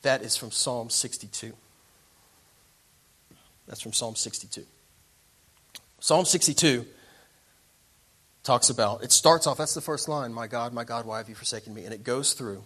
That 0.01 0.23
is 0.23 0.39
from 0.39 0.51
Psalm 0.53 0.89
62. 0.89 1.53
That's 3.67 3.83
from 3.83 3.93
Psalm 3.93 4.17
62. 4.17 4.65
Psalm 6.01 6.25
62 6.25 6.87
talks 8.47 8.71
about, 8.71 9.03
it 9.03 9.13
starts 9.13 9.47
off, 9.47 9.59
that's 9.59 9.75
the 9.75 9.81
first 9.81 10.09
line, 10.09 10.33
My 10.33 10.47
God, 10.47 10.73
my 10.73 10.85
God, 10.85 11.05
why 11.05 11.19
have 11.19 11.29
you 11.29 11.35
forsaken 11.35 11.75
me? 11.75 11.85
And 11.85 11.93
it 11.93 12.05
goes 12.05 12.33
through 12.33 12.63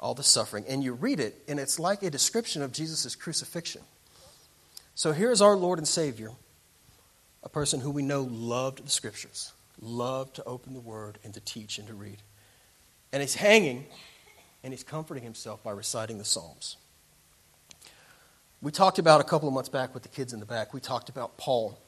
all 0.00 0.14
the 0.14 0.22
suffering. 0.22 0.64
And 0.66 0.82
you 0.82 0.94
read 0.94 1.20
it, 1.20 1.42
and 1.46 1.60
it's 1.60 1.78
like 1.78 2.02
a 2.02 2.10
description 2.10 2.62
of 2.62 2.72
Jesus' 2.72 3.14
crucifixion. 3.14 3.82
So 4.94 5.12
here's 5.12 5.40
our 5.40 5.56
Lord 5.56 5.78
and 5.78 5.86
Savior, 5.86 6.30
a 7.42 7.48
person 7.48 7.80
who 7.80 7.90
we 7.90 8.02
know 8.02 8.22
loved 8.22 8.84
the 8.84 8.90
Scriptures, 8.90 9.52
loved 9.80 10.36
to 10.36 10.44
open 10.44 10.72
the 10.72 10.80
Word 10.80 11.18
and 11.22 11.34
to 11.34 11.40
teach 11.40 11.78
and 11.78 11.86
to 11.88 11.94
read. 11.94 12.18
And 13.12 13.20
he's 13.20 13.34
hanging, 13.34 13.86
and 14.62 14.72
he's 14.72 14.84
comforting 14.84 15.22
himself 15.22 15.62
by 15.62 15.72
reciting 15.72 16.18
the 16.18 16.24
Psalms. 16.24 16.76
We 18.62 18.72
talked 18.72 18.98
about 18.98 19.20
a 19.20 19.24
couple 19.24 19.48
of 19.48 19.54
months 19.54 19.68
back 19.68 19.92
with 19.92 20.02
the 20.02 20.08
kids 20.08 20.32
in 20.32 20.40
the 20.40 20.46
back, 20.46 20.72
we 20.72 20.80
talked 20.80 21.10
about 21.10 21.36
Paul. 21.36 21.78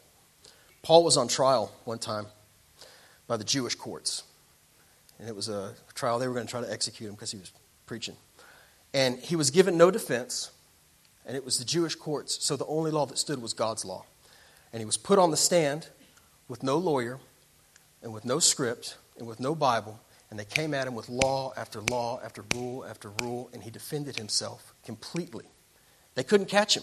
Paul 0.82 1.02
was 1.02 1.16
on 1.16 1.26
trial 1.26 1.72
one 1.84 1.98
time 1.98 2.26
by 3.26 3.36
the 3.36 3.44
Jewish 3.44 3.74
courts. 3.74 4.22
And 5.18 5.28
it 5.28 5.34
was 5.34 5.48
a 5.48 5.74
trial. 5.94 6.18
They 6.18 6.28
were 6.28 6.34
going 6.34 6.46
to 6.46 6.50
try 6.50 6.60
to 6.60 6.70
execute 6.70 7.08
him 7.08 7.14
because 7.14 7.30
he 7.30 7.38
was 7.38 7.52
preaching. 7.86 8.16
And 8.92 9.18
he 9.18 9.36
was 9.36 9.50
given 9.50 9.76
no 9.76 9.90
defense, 9.90 10.50
and 11.26 11.36
it 11.36 11.44
was 11.44 11.58
the 11.58 11.64
Jewish 11.64 11.94
courts, 11.94 12.44
so 12.44 12.56
the 12.56 12.66
only 12.66 12.90
law 12.90 13.06
that 13.06 13.18
stood 13.18 13.42
was 13.42 13.52
God's 13.52 13.84
law. 13.84 14.04
And 14.72 14.80
he 14.80 14.86
was 14.86 14.96
put 14.96 15.18
on 15.18 15.30
the 15.30 15.36
stand 15.36 15.88
with 16.48 16.62
no 16.62 16.78
lawyer, 16.78 17.18
and 18.02 18.12
with 18.12 18.24
no 18.24 18.38
script, 18.38 18.96
and 19.18 19.26
with 19.26 19.40
no 19.40 19.54
Bible, 19.54 19.98
and 20.30 20.38
they 20.38 20.44
came 20.44 20.74
at 20.74 20.86
him 20.86 20.94
with 20.94 21.08
law 21.08 21.52
after 21.56 21.80
law 21.80 22.20
after 22.24 22.44
rule 22.54 22.84
after 22.84 23.10
rule, 23.22 23.50
and 23.52 23.62
he 23.62 23.70
defended 23.70 24.16
himself 24.16 24.74
completely. 24.84 25.44
They 26.14 26.22
couldn't 26.22 26.46
catch 26.46 26.76
him. 26.76 26.82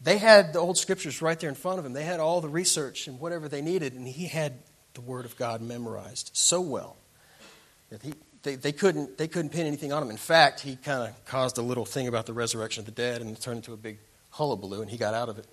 They 0.00 0.18
had 0.18 0.52
the 0.52 0.58
old 0.58 0.76
scriptures 0.76 1.22
right 1.22 1.38
there 1.38 1.48
in 1.48 1.54
front 1.54 1.78
of 1.78 1.86
him. 1.86 1.92
They 1.92 2.04
had 2.04 2.20
all 2.20 2.40
the 2.40 2.48
research 2.48 3.06
and 3.06 3.20
whatever 3.20 3.48
they 3.48 3.62
needed, 3.62 3.94
and 3.94 4.06
he 4.06 4.26
had 4.26 4.54
the 4.94 5.00
Word 5.00 5.24
of 5.24 5.36
God 5.36 5.60
memorized 5.60 6.30
so 6.32 6.60
well 6.60 6.96
that 7.90 8.02
he, 8.02 8.14
they, 8.42 8.56
they, 8.56 8.72
couldn't, 8.72 9.18
they 9.18 9.28
couldn't 9.28 9.50
pin 9.50 9.66
anything 9.66 9.92
on 9.92 10.02
him. 10.02 10.10
In 10.10 10.16
fact, 10.16 10.60
he 10.60 10.76
kind 10.76 11.08
of 11.08 11.24
caused 11.24 11.58
a 11.58 11.62
little 11.62 11.84
thing 11.84 12.08
about 12.08 12.26
the 12.26 12.32
resurrection 12.32 12.80
of 12.80 12.86
the 12.86 12.92
dead 12.92 13.20
and 13.20 13.30
it 13.30 13.40
turned 13.40 13.56
into 13.56 13.72
a 13.72 13.76
big 13.76 13.98
hullabaloo, 14.30 14.82
and 14.82 14.90
he 14.90 14.96
got 14.96 15.14
out 15.14 15.28
of 15.28 15.38
it. 15.38 15.46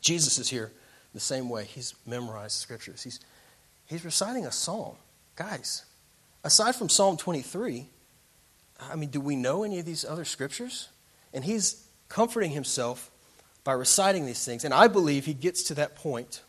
Jesus 0.00 0.38
is 0.38 0.48
here 0.48 0.72
the 1.12 1.20
same 1.20 1.48
way. 1.48 1.64
He's 1.64 1.94
memorized 2.06 2.52
scriptures. 2.52 3.02
He's, 3.02 3.20
he's 3.86 4.04
reciting 4.04 4.46
a 4.46 4.52
psalm. 4.52 4.96
Guys, 5.36 5.84
aside 6.44 6.76
from 6.76 6.88
Psalm 6.88 7.16
23, 7.16 7.86
I 8.80 8.96
mean, 8.96 9.10
do 9.10 9.20
we 9.20 9.36
know 9.36 9.64
any 9.64 9.78
of 9.78 9.86
these 9.86 10.04
other 10.04 10.24
scriptures? 10.24 10.88
And 11.34 11.44
he's 11.44 11.86
comforting 12.08 12.50
himself 12.50 13.10
by 13.64 13.72
reciting 13.72 14.26
these 14.26 14.44
things. 14.44 14.64
And 14.64 14.72
I 14.72 14.88
believe 14.88 15.26
he 15.26 15.34
gets 15.34 15.64
to 15.64 15.74
that 15.74 15.96
point 15.96 16.42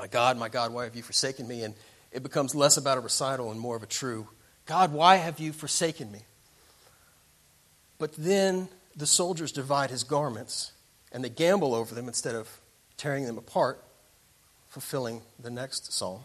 my 0.00 0.06
God, 0.06 0.38
my 0.38 0.48
God, 0.48 0.72
why 0.72 0.84
have 0.84 0.96
you 0.96 1.02
forsaken 1.02 1.46
me? 1.46 1.62
And 1.62 1.74
it 2.10 2.22
becomes 2.22 2.54
less 2.54 2.78
about 2.78 2.96
a 2.96 3.02
recital 3.02 3.50
and 3.50 3.60
more 3.60 3.76
of 3.76 3.82
a 3.82 3.86
true, 3.86 4.26
God, 4.64 4.94
why 4.94 5.16
have 5.16 5.38
you 5.38 5.52
forsaken 5.52 6.10
me? 6.10 6.20
But 7.98 8.14
then 8.16 8.70
the 8.96 9.04
soldiers 9.04 9.52
divide 9.52 9.90
his 9.90 10.02
garments 10.02 10.72
and 11.12 11.22
they 11.22 11.28
gamble 11.28 11.74
over 11.74 11.94
them 11.94 12.08
instead 12.08 12.34
of 12.34 12.48
tearing 12.96 13.26
them 13.26 13.36
apart, 13.36 13.84
fulfilling 14.68 15.20
the 15.38 15.50
next 15.50 15.92
psalm. 15.92 16.22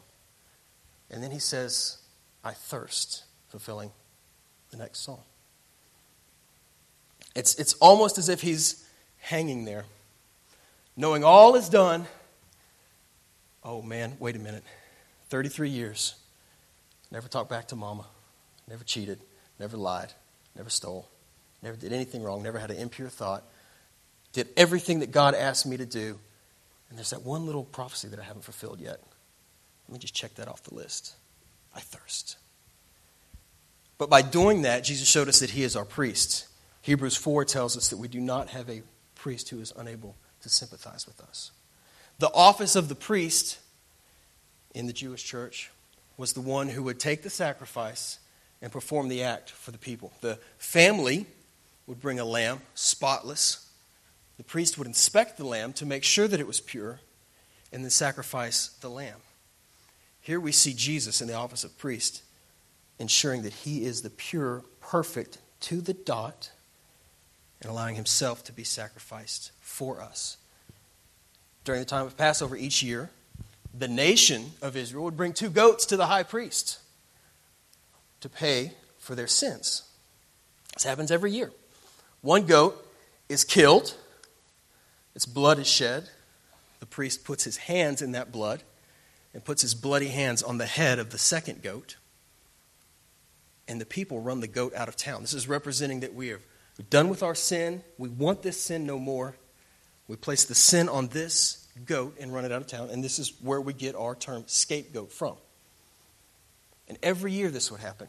And 1.12 1.22
then 1.22 1.32
he 1.32 1.40
says, 1.40 1.98
I 2.46 2.52
thirst, 2.52 3.26
fulfilling 3.50 3.92
the 4.72 4.78
next 4.78 5.00
psalm. 5.00 5.20
It's, 7.36 7.56
it's 7.56 7.74
almost 7.82 8.18
as 8.18 8.30
if 8.30 8.40
he's 8.40 8.88
hanging 9.18 9.66
there, 9.66 9.84
knowing 10.96 11.26
all 11.26 11.56
is 11.56 11.68
done 11.68 12.06
oh 13.66 13.82
man, 13.82 14.16
wait 14.20 14.36
a 14.36 14.40
minute. 14.40 14.64
33 15.30 15.70
years. 15.70 16.16
Never 17.12 17.28
talked 17.28 17.50
back 17.50 17.68
to 17.70 17.76
mama. 17.76 18.06
Never 18.70 18.84
cheated. 18.84 19.20
Never 19.60 19.76
lied. 19.76 20.14
Never 20.56 20.70
stole. 20.70 21.10
Never 21.62 21.76
did 21.76 21.92
anything 21.92 22.24
wrong. 22.24 22.44
Never 22.44 22.60
had 22.60 22.72
an 22.72 22.78
impure 22.78 23.10
thought. 23.10 23.44
Did 24.32 24.50
everything 24.56 25.00
that 25.00 25.12
God 25.12 25.34
asked 25.34 25.66
me 25.66 25.78
to 25.78 25.86
do. 25.86 26.20
And 26.90 26.98
there's 26.98 27.10
that 27.10 27.24
one 27.24 27.46
little 27.46 27.64
prophecy 27.64 28.08
that 28.10 28.20
I 28.20 28.24
haven't 28.24 28.44
fulfilled 28.44 28.80
yet. 28.80 29.02
Let 29.88 29.94
me 29.94 30.00
just 30.00 30.14
check 30.14 30.36
that 30.36 30.48
off 30.48 30.64
the 30.64 30.76
list. 30.76 31.16
I 31.76 31.80
thirst. 31.80 32.38
But 33.98 34.10
by 34.10 34.22
doing 34.22 34.64
that, 34.64 34.84
Jesus 34.84 35.08
showed 35.08 35.28
us 35.28 35.40
that 35.40 35.52
He 35.52 35.64
is 35.64 35.76
our 35.76 35.86
priest. 35.86 36.48
Hebrews 36.82 37.16
4 37.16 37.46
tells 37.46 37.76
us 37.76 37.90
that 37.90 37.98
we 37.98 38.08
do 38.08 38.20
not 38.20 38.50
have 38.50 38.70
a 38.70 38.84
priest 39.16 39.50
who 39.50 39.60
is 39.60 39.74
unable 39.76 40.16
to 40.42 40.50
sympathize 40.50 41.08
with 41.08 41.20
us. 41.22 41.52
The 42.20 42.32
office 42.34 42.76
of 42.76 42.88
the 42.90 42.96
priest 42.96 43.60
in 44.74 44.88
the 44.88 44.94
Jewish 44.94 45.24
church 45.24 45.72
was 46.18 46.34
the 46.34 46.42
one 46.42 46.70
who 46.70 46.84
would 46.84 47.00
take 47.00 47.24
the 47.24 47.30
sacrifice 47.30 48.20
and 48.62 48.72
perform 48.72 49.10
the 49.10 49.24
act 49.24 49.52
for 49.52 49.72
the 49.72 49.78
people. 49.78 50.14
The 50.22 50.40
family 50.58 51.26
would 51.88 52.02
bring 52.02 52.20
a 52.20 52.26
lamb, 52.26 52.62
spotless, 52.74 53.70
The 54.38 54.44
priest 54.44 54.78
would 54.78 54.88
inspect 54.88 55.38
the 55.38 55.46
lamb 55.46 55.74
to 55.74 55.86
make 55.86 56.04
sure 56.04 56.28
that 56.28 56.40
it 56.40 56.48
was 56.48 56.60
pure 56.60 57.00
and 57.72 57.84
then 57.84 57.92
sacrifice 57.92 58.68
the 58.82 58.90
lamb. 58.90 59.20
Here 60.22 60.40
we 60.40 60.52
see 60.52 60.74
Jesus 60.74 61.22
in 61.22 61.28
the 61.28 61.36
office 61.36 61.64
of 61.64 61.78
priest, 61.78 62.24
ensuring 63.00 63.44
that 63.44 63.54
he 63.54 63.86
is 63.86 64.02
the 64.02 64.10
pure, 64.10 64.64
perfect 64.82 65.38
to 65.62 65.82
the 65.82 65.94
dot, 65.94 66.52
and 67.62 67.70
allowing 67.70 67.96
himself 67.96 68.44
to 68.46 68.54
be 68.54 68.64
sacrificed 68.64 69.52
for 69.62 70.02
us. 70.02 70.38
During 71.66 71.82
the 71.82 71.86
time 71.86 72.06
of 72.06 72.16
Passover 72.16 72.56
each 72.56 72.82
year, 72.82 73.10
the 73.78 73.88
nation 73.88 74.52
of 74.62 74.78
Israel 74.78 75.04
would 75.04 75.18
bring 75.18 75.34
two 75.34 75.50
goats 75.50 75.86
to 75.88 75.98
the 75.98 76.06
high 76.06 76.24
priest 76.24 76.80
to 78.22 78.30
pay 78.30 78.72
for 79.00 79.16
their 79.16 79.28
sins. 79.28 79.84
This 80.76 80.84
happens 80.84 81.12
every 81.12 81.32
year. 81.32 81.52
One 82.22 82.46
goat 82.46 82.88
is 83.28 83.44
killed, 83.44 83.96
its 85.16 85.26
blood 85.26 85.60
is 85.60 85.68
shed. 85.68 86.10
The 86.82 86.86
priest 86.86 87.24
puts 87.24 87.44
his 87.46 87.58
hands 87.58 88.02
in 88.02 88.12
that 88.12 88.32
blood 88.32 88.62
and 89.34 89.44
puts 89.44 89.62
his 89.64 89.74
bloody 89.74 90.10
hands 90.10 90.44
on 90.44 90.60
the 90.60 90.66
head 90.68 91.00
of 91.00 91.10
the 91.10 91.18
second 91.18 91.64
goat. 91.64 91.96
And 93.68 93.82
the 93.82 93.86
people 93.86 94.22
run 94.22 94.40
the 94.40 94.48
goat 94.48 94.74
out 94.76 94.88
of 94.88 94.96
town. 94.96 95.22
This 95.22 95.34
is 95.34 95.48
representing 95.48 96.02
that 96.02 96.14
we 96.14 96.32
are 96.32 96.42
done 96.92 97.10
with 97.10 97.24
our 97.24 97.34
sin. 97.34 97.82
We 97.98 98.10
want 98.10 98.44
this 98.44 98.62
sin 98.62 98.86
no 98.86 99.00
more. 99.00 99.36
We 100.08 100.16
place 100.16 100.46
the 100.46 100.56
sin 100.56 100.88
on 100.88 101.08
this 101.08 101.68
goat 101.86 102.18
and 102.20 102.34
run 102.34 102.46
it 102.46 102.52
out 102.52 102.62
of 102.62 102.68
town. 102.68 102.90
And 102.90 103.04
this 103.04 103.20
is 103.20 103.34
where 103.42 103.60
we 103.60 103.74
get 103.74 103.96
our 103.96 104.16
term 104.16 104.44
scapegoat 104.48 105.12
from. 105.12 105.36
And 106.88 106.98
every 107.02 107.32
year 107.32 107.50
this 107.50 107.72
would 107.72 107.80
happen. 107.80 108.08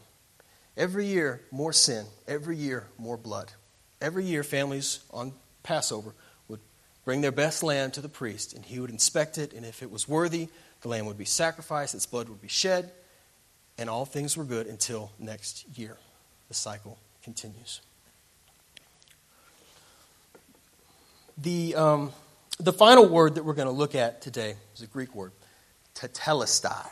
Every 0.75 1.07
year, 1.07 1.41
more 1.49 1.73
sin. 1.73 2.05
Every 2.27 2.55
year, 2.55 2.87
more 2.99 3.17
blood. 3.17 3.51
Every 3.99 4.25
year, 4.25 4.43
families 4.43 4.99
on 5.11 5.33
Passover 5.63 6.13
would 6.47 6.59
bring 7.03 7.21
their 7.21 7.31
best 7.31 7.63
lamb 7.63 7.89
to 7.91 8.01
the 8.01 8.09
priest, 8.09 8.53
and 8.53 8.63
he 8.63 8.79
would 8.79 8.91
inspect 8.91 9.39
it, 9.39 9.53
and 9.53 9.65
if 9.65 9.81
it 9.81 9.89
was 9.89 10.07
worthy, 10.07 10.49
the 10.81 10.87
lamb 10.87 11.07
would 11.07 11.17
be 11.17 11.25
sacrificed, 11.25 11.95
its 11.95 12.05
blood 12.05 12.29
would 12.29 12.41
be 12.41 12.47
shed, 12.47 12.91
and 13.79 13.89
all 13.89 14.05
things 14.05 14.37
were 14.37 14.43
good 14.43 14.67
until 14.67 15.11
next 15.17 15.65
year. 15.75 15.97
The 16.47 16.53
cycle 16.53 16.99
continues. 17.23 17.81
The, 21.39 21.75
um, 21.75 22.11
the 22.59 22.73
final 22.73 23.07
word 23.07 23.35
that 23.35 23.45
we're 23.45 23.53
going 23.53 23.67
to 23.67 23.73
look 23.73 23.93
at 23.93 24.21
today 24.21 24.55
is 24.75 24.81
a 24.81 24.87
Greek 24.87 25.13
word, 25.13 25.31
tetelestai. 25.93 26.87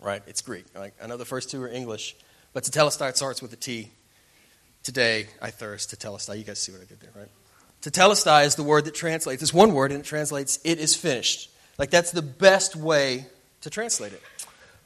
Right? 0.00 0.22
It's 0.26 0.42
Greek. 0.42 0.66
Like, 0.74 0.92
I 1.02 1.06
know 1.06 1.16
the 1.16 1.24
first 1.24 1.50
two 1.50 1.62
are 1.62 1.68
English, 1.68 2.14
but 2.52 2.64
tetelestai 2.64 3.16
starts 3.16 3.40
with 3.40 3.54
a 3.54 3.56
T. 3.56 3.90
Today, 4.82 5.28
I 5.40 5.50
thirst. 5.50 5.98
Tetelestai. 5.98 6.36
You 6.36 6.44
guys 6.44 6.58
see 6.58 6.72
what 6.72 6.82
I 6.82 6.84
did 6.84 7.00
there, 7.00 7.10
right? 7.16 7.28
Tetelestai 7.80 8.44
is 8.44 8.54
the 8.54 8.62
word 8.62 8.84
that 8.84 8.94
translates. 8.94 9.42
It's 9.42 9.54
one 9.54 9.72
word, 9.72 9.90
and 9.90 10.00
it 10.00 10.06
translates, 10.06 10.58
it 10.62 10.78
is 10.78 10.94
finished. 10.94 11.50
Like, 11.78 11.88
that's 11.88 12.10
the 12.10 12.20
best 12.20 12.76
way 12.76 13.24
to 13.62 13.70
translate 13.70 14.12
it. 14.12 14.22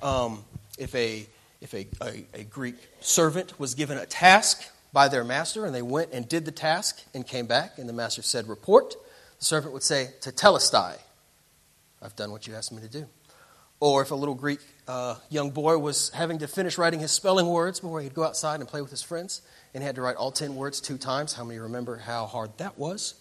Um, 0.00 0.44
if 0.78 0.94
a, 0.94 1.26
if 1.60 1.74
a, 1.74 1.88
a, 2.00 2.24
a 2.32 2.44
Greek 2.44 2.76
servant 3.00 3.58
was 3.58 3.74
given 3.74 3.98
a 3.98 4.06
task 4.06 4.64
by 4.92 5.08
their 5.08 5.24
master, 5.24 5.64
and 5.64 5.74
they 5.74 5.82
went 5.82 6.12
and 6.12 6.28
did 6.28 6.44
the 6.44 6.50
task 6.50 7.02
and 7.14 7.26
came 7.26 7.46
back, 7.46 7.78
and 7.78 7.88
the 7.88 7.92
master 7.92 8.22
said, 8.22 8.48
Report, 8.48 8.94
the 9.38 9.44
servant 9.44 9.72
would 9.72 9.82
say, 9.82 10.08
Tetelestai. 10.20 10.96
I've 12.00 12.16
done 12.16 12.30
what 12.30 12.46
you 12.46 12.54
asked 12.54 12.72
me 12.72 12.80
to 12.80 12.88
do. 12.88 13.06
Or 13.80 14.02
if 14.02 14.10
a 14.10 14.14
little 14.14 14.34
Greek 14.34 14.60
uh, 14.88 15.16
young 15.30 15.50
boy 15.50 15.78
was 15.78 16.10
having 16.10 16.38
to 16.38 16.48
finish 16.48 16.78
writing 16.78 17.00
his 17.00 17.12
spelling 17.12 17.46
words 17.46 17.80
before 17.80 18.00
he'd 18.00 18.14
go 18.14 18.24
outside 18.24 18.60
and 18.60 18.68
play 18.68 18.80
with 18.80 18.90
his 18.90 19.02
friends, 19.02 19.42
and 19.74 19.84
had 19.84 19.94
to 19.96 20.02
write 20.02 20.16
all 20.16 20.32
10 20.32 20.56
words 20.56 20.80
two 20.80 20.98
times, 20.98 21.34
how 21.34 21.44
many 21.44 21.58
remember 21.58 21.96
how 21.96 22.26
hard 22.26 22.50
that 22.58 22.78
was? 22.78 23.14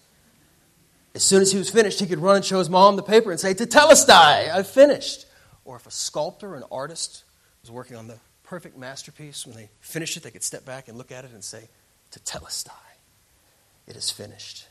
As 1.14 1.24
soon 1.24 1.42
as 1.42 1.52
he 1.52 1.58
was 1.58 1.70
finished, 1.70 2.00
he 2.00 2.06
could 2.06 2.20
run 2.20 2.38
and 2.38 2.46
show 2.46 2.60
his 2.60 2.70
mom 2.70 2.96
the 2.96 3.04
paper 3.04 3.32
and 3.32 3.40
say, 3.40 3.54
Tetelestai, 3.54 4.50
I've 4.50 4.68
finished. 4.68 5.26
Or 5.66 5.76
if 5.76 5.86
a 5.86 5.92
sculptor, 5.92 6.56
an 6.56 6.64
artist, 6.72 7.24
was 7.62 7.72
working 7.72 7.98
on 7.98 8.08
the 8.08 8.20
perfect 8.48 8.78
masterpiece, 8.78 9.46
when 9.46 9.56
they 9.56 9.70
finished 9.82 10.18
it, 10.18 10.24
they 10.24 10.32
could 10.32 10.44
step 10.44 10.66
back 10.66 10.88
and 10.88 10.98
look 10.98 11.12
at 11.12 11.26
it 11.26 11.32
and 11.32 11.44
say, 11.44 11.68
Tetelestai, 12.12 12.72
it 13.88 13.96
is 13.96 14.10
finished. 14.10 14.68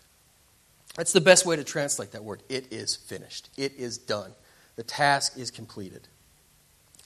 That's 0.96 1.12
the 1.12 1.20
best 1.20 1.44
way 1.44 1.56
to 1.56 1.64
translate 1.64 2.12
that 2.12 2.24
word. 2.24 2.42
It 2.48 2.72
is 2.72 2.96
finished. 2.96 3.50
It 3.56 3.74
is 3.76 3.98
done. 3.98 4.32
The 4.76 4.82
task 4.82 5.38
is 5.38 5.50
completed. 5.50 6.08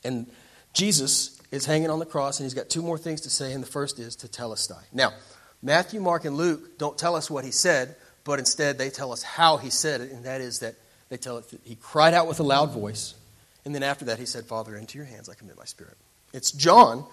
And 0.04 0.30
Jesus 0.72 1.40
is 1.50 1.66
hanging 1.66 1.90
on 1.90 1.98
the 1.98 2.06
cross, 2.06 2.38
and 2.38 2.44
he's 2.44 2.54
got 2.54 2.68
two 2.68 2.82
more 2.82 2.98
things 2.98 3.22
to 3.22 3.30
say, 3.30 3.52
and 3.52 3.62
the 3.62 3.68
first 3.68 3.98
is 3.98 4.16
tetelestai. 4.16 4.82
Now, 4.92 5.12
Matthew, 5.62 6.00
Mark, 6.00 6.24
and 6.24 6.36
Luke 6.36 6.78
don't 6.78 6.96
tell 6.96 7.16
us 7.16 7.28
what 7.28 7.44
he 7.44 7.50
said, 7.50 7.96
but 8.22 8.38
instead 8.38 8.78
they 8.78 8.90
tell 8.90 9.12
us 9.12 9.24
how 9.24 9.56
he 9.56 9.70
said 9.70 10.00
it, 10.00 10.12
and 10.12 10.24
that 10.24 10.40
is 10.40 10.60
that 10.60 10.76
they 11.08 11.16
tell 11.16 11.36
us 11.36 11.46
that 11.48 11.60
he 11.64 11.74
cried 11.74 12.14
out 12.14 12.28
with 12.28 12.38
a 12.38 12.44
loud 12.44 12.70
voice, 12.70 13.14
and 13.64 13.74
then 13.74 13.82
after 13.82 14.04
that 14.06 14.20
he 14.20 14.26
said, 14.26 14.44
Father, 14.44 14.76
into 14.76 14.96
your 14.96 15.06
hands 15.06 15.28
I 15.28 15.34
commit 15.34 15.56
my 15.56 15.64
spirit. 15.64 15.96
It's 16.32 16.52
John 16.52 17.04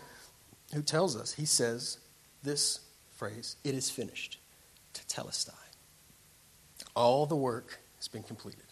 who 0.74 0.82
tells 0.82 1.16
us, 1.16 1.34
he 1.34 1.46
says 1.46 1.98
this 2.44 2.82
phrase, 3.16 3.56
it 3.64 3.74
is 3.74 3.90
finished, 3.90 4.38
tetelestai. 4.94 5.54
All 6.96 7.26
the 7.26 7.36
work 7.36 7.80
has 7.98 8.08
been 8.08 8.24
completed. 8.24 8.64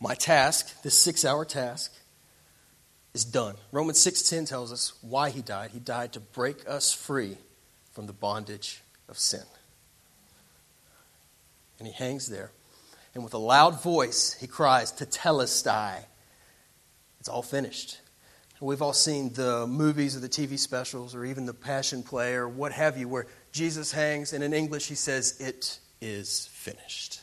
My 0.00 0.14
task, 0.14 0.82
this 0.82 0.94
six 0.94 1.24
hour 1.24 1.44
task, 1.44 1.92
is 3.14 3.24
done. 3.24 3.56
Romans 3.72 3.98
6:10 3.98 4.46
tells 4.46 4.72
us 4.72 4.92
why 5.00 5.30
he 5.30 5.42
died. 5.42 5.72
He 5.72 5.80
died 5.80 6.12
to 6.12 6.20
break 6.20 6.68
us 6.68 6.92
free 6.92 7.38
from 7.92 8.06
the 8.06 8.12
bondage 8.12 8.82
of 9.08 9.18
sin. 9.18 9.44
And 11.78 11.86
he 11.88 11.92
hangs 11.92 12.28
there. 12.28 12.52
And 13.14 13.24
with 13.24 13.34
a 13.34 13.38
loud 13.38 13.82
voice, 13.82 14.34
he 14.34 14.46
cries, 14.46 14.92
to 14.92 15.06
Tetelestai. 15.06 16.04
It's 17.18 17.28
all 17.28 17.42
finished. 17.42 17.98
We've 18.60 18.82
all 18.82 18.92
seen 18.92 19.32
the 19.34 19.68
movies 19.68 20.16
or 20.16 20.20
the 20.20 20.28
TV 20.28 20.58
specials 20.58 21.14
or 21.14 21.24
even 21.24 21.46
the 21.46 21.54
Passion 21.54 22.02
Play 22.02 22.34
or 22.34 22.48
what 22.48 22.72
have 22.72 22.98
you, 22.98 23.08
where 23.08 23.26
Jesus 23.52 23.92
hangs 23.92 24.32
and 24.32 24.42
in 24.42 24.52
English 24.52 24.88
he 24.88 24.96
says, 24.96 25.40
It 25.40 25.78
is 26.00 26.48
finished. 26.52 27.20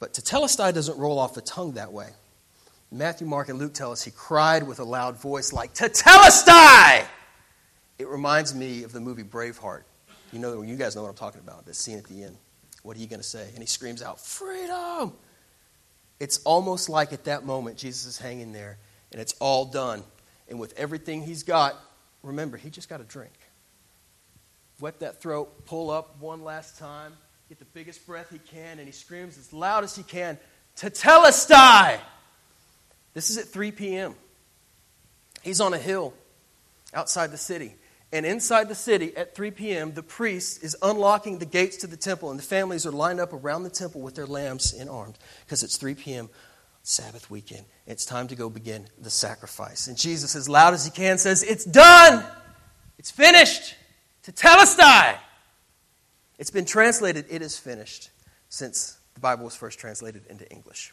But 0.00 0.14
tetelestai 0.14 0.74
doesn't 0.74 0.98
roll 0.98 1.16
off 1.16 1.34
the 1.34 1.42
tongue 1.42 1.74
that 1.74 1.92
way. 1.92 2.08
Matthew, 2.90 3.26
Mark, 3.26 3.48
and 3.48 3.58
Luke 3.58 3.72
tell 3.72 3.92
us 3.92 4.02
he 4.02 4.10
cried 4.10 4.66
with 4.66 4.80
a 4.80 4.84
loud 4.84 5.16
voice 5.16 5.52
like, 5.52 5.74
Tetelestai! 5.74 7.06
It 7.98 8.08
reminds 8.08 8.54
me 8.54 8.82
of 8.82 8.90
the 8.92 9.00
movie 9.00 9.22
Braveheart. 9.22 9.84
You 10.32 10.40
know, 10.40 10.62
you 10.62 10.74
guys 10.74 10.96
know 10.96 11.02
what 11.02 11.08
I'm 11.08 11.14
talking 11.14 11.40
about, 11.40 11.66
the 11.66 11.74
scene 11.74 11.98
at 11.98 12.04
the 12.04 12.24
end. 12.24 12.36
What 12.82 12.96
are 12.96 13.00
you 13.00 13.06
going 13.06 13.20
to 13.20 13.26
say? 13.26 13.48
And 13.50 13.58
he 13.58 13.66
screams 13.66 14.02
out, 14.02 14.20
Freedom! 14.20 15.12
It's 16.18 16.38
almost 16.44 16.88
like 16.88 17.12
at 17.12 17.24
that 17.24 17.44
moment, 17.44 17.78
Jesus 17.78 18.06
is 18.06 18.18
hanging 18.18 18.52
there 18.52 18.78
and 19.12 19.20
it's 19.20 19.34
all 19.40 19.66
done. 19.66 20.02
And 20.48 20.58
with 20.58 20.78
everything 20.78 21.22
he's 21.22 21.42
got, 21.42 21.76
remember, 22.22 22.56
he 22.56 22.70
just 22.70 22.88
got 22.88 23.00
a 23.00 23.04
drink. 23.04 23.32
Wet 24.80 25.00
that 25.00 25.20
throat, 25.22 25.64
pull 25.66 25.90
up 25.90 26.20
one 26.20 26.42
last 26.42 26.78
time, 26.78 27.12
get 27.48 27.58
the 27.58 27.64
biggest 27.66 28.04
breath 28.06 28.30
he 28.30 28.38
can, 28.38 28.78
and 28.78 28.88
he 28.88 28.92
screams 28.92 29.38
as 29.38 29.52
loud 29.52 29.84
as 29.84 29.94
he 29.94 30.02
can, 30.02 30.38
Tetelestai! 30.76 31.98
This 33.14 33.30
is 33.30 33.36
at 33.36 33.46
3 33.46 33.72
p.m. 33.72 34.14
He's 35.42 35.60
on 35.60 35.74
a 35.74 35.78
hill 35.78 36.14
outside 36.94 37.30
the 37.30 37.36
city. 37.38 37.74
And 38.12 38.26
inside 38.26 38.68
the 38.68 38.74
city 38.74 39.16
at 39.16 39.34
3 39.34 39.50
p.m., 39.52 39.94
the 39.94 40.02
priest 40.02 40.62
is 40.62 40.76
unlocking 40.82 41.38
the 41.38 41.46
gates 41.46 41.78
to 41.78 41.86
the 41.86 41.96
temple, 41.96 42.30
and 42.30 42.38
the 42.38 42.44
families 42.44 42.84
are 42.86 42.92
lined 42.92 43.20
up 43.20 43.32
around 43.32 43.62
the 43.62 43.70
temple 43.70 44.02
with 44.02 44.14
their 44.14 44.26
lambs 44.26 44.74
in 44.74 44.88
arms 44.88 45.16
because 45.44 45.62
it's 45.62 45.76
3 45.76 45.94
p.m. 45.94 46.28
Sabbath 46.82 47.30
weekend. 47.30 47.64
It's 47.86 48.04
time 48.04 48.28
to 48.28 48.36
go 48.36 48.50
begin 48.50 48.86
the 48.98 49.10
sacrifice. 49.10 49.86
And 49.86 49.96
Jesus, 49.96 50.34
as 50.34 50.48
loud 50.48 50.74
as 50.74 50.84
he 50.84 50.90
can, 50.90 51.18
says, 51.18 51.42
It's 51.42 51.64
done! 51.64 52.24
It's 52.98 53.10
finished! 53.10 53.74
Tetelestai! 54.24 55.16
It's 56.38 56.50
been 56.50 56.64
translated, 56.64 57.26
it 57.30 57.42
is 57.42 57.58
finished, 57.58 58.10
since 58.48 58.98
the 59.14 59.20
Bible 59.20 59.44
was 59.44 59.54
first 59.54 59.78
translated 59.78 60.26
into 60.28 60.48
English. 60.50 60.92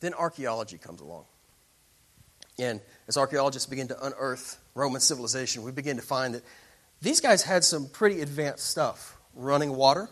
Then 0.00 0.14
archaeology 0.14 0.78
comes 0.78 1.00
along. 1.00 1.24
And 2.58 2.80
as 3.08 3.16
archaeologists 3.16 3.68
begin 3.68 3.88
to 3.88 4.04
unearth 4.04 4.58
Roman 4.74 5.00
civilization, 5.00 5.62
we 5.62 5.72
begin 5.72 5.96
to 5.96 6.02
find 6.02 6.34
that 6.34 6.44
these 7.00 7.20
guys 7.20 7.42
had 7.42 7.64
some 7.64 7.88
pretty 7.88 8.20
advanced 8.20 8.70
stuff 8.70 9.16
running 9.34 9.74
water. 9.74 10.08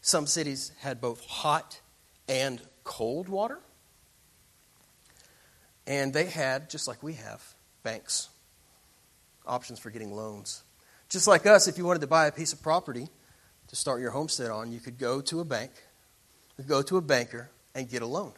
Some 0.00 0.26
cities 0.26 0.72
had 0.80 1.00
both 1.00 1.24
hot 1.26 1.80
and 2.28 2.60
cold 2.84 3.28
water. 3.28 3.58
And 5.86 6.12
they 6.12 6.26
had, 6.26 6.70
just 6.70 6.86
like 6.86 7.02
we 7.02 7.14
have, 7.14 7.42
banks, 7.82 8.28
options 9.46 9.78
for 9.78 9.90
getting 9.90 10.12
loans. 10.12 10.62
Just 11.08 11.26
like 11.26 11.44
us, 11.46 11.66
if 11.66 11.76
you 11.76 11.84
wanted 11.84 12.00
to 12.00 12.06
buy 12.06 12.26
a 12.26 12.32
piece 12.32 12.52
of 12.52 12.62
property 12.62 13.08
to 13.68 13.76
start 13.76 14.00
your 14.00 14.12
homestead 14.12 14.50
on, 14.50 14.70
you 14.72 14.80
could 14.80 14.98
go 14.98 15.20
to 15.22 15.40
a 15.40 15.44
bank, 15.44 15.72
go 16.68 16.82
to 16.82 16.96
a 16.96 17.00
banker, 17.02 17.50
and 17.74 17.88
get 17.88 18.02
a 18.02 18.06
loan. 18.06 18.32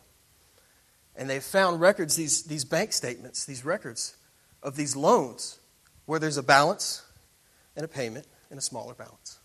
And 1.16 1.28
they've 1.28 1.42
found 1.42 1.80
records, 1.80 2.16
these, 2.16 2.44
these 2.44 2.64
bank 2.64 2.92
statements, 2.92 3.44
these 3.44 3.64
records 3.64 4.16
of 4.62 4.74
these 4.76 4.96
loans, 4.96 5.58
where 6.06 6.18
there's 6.18 6.38
a 6.38 6.42
balance 6.42 7.02
and 7.76 7.84
a 7.84 7.88
payment 7.88 8.26
and 8.50 8.58
a 8.58 8.62
smaller 8.62 8.94
balance. 8.94 9.38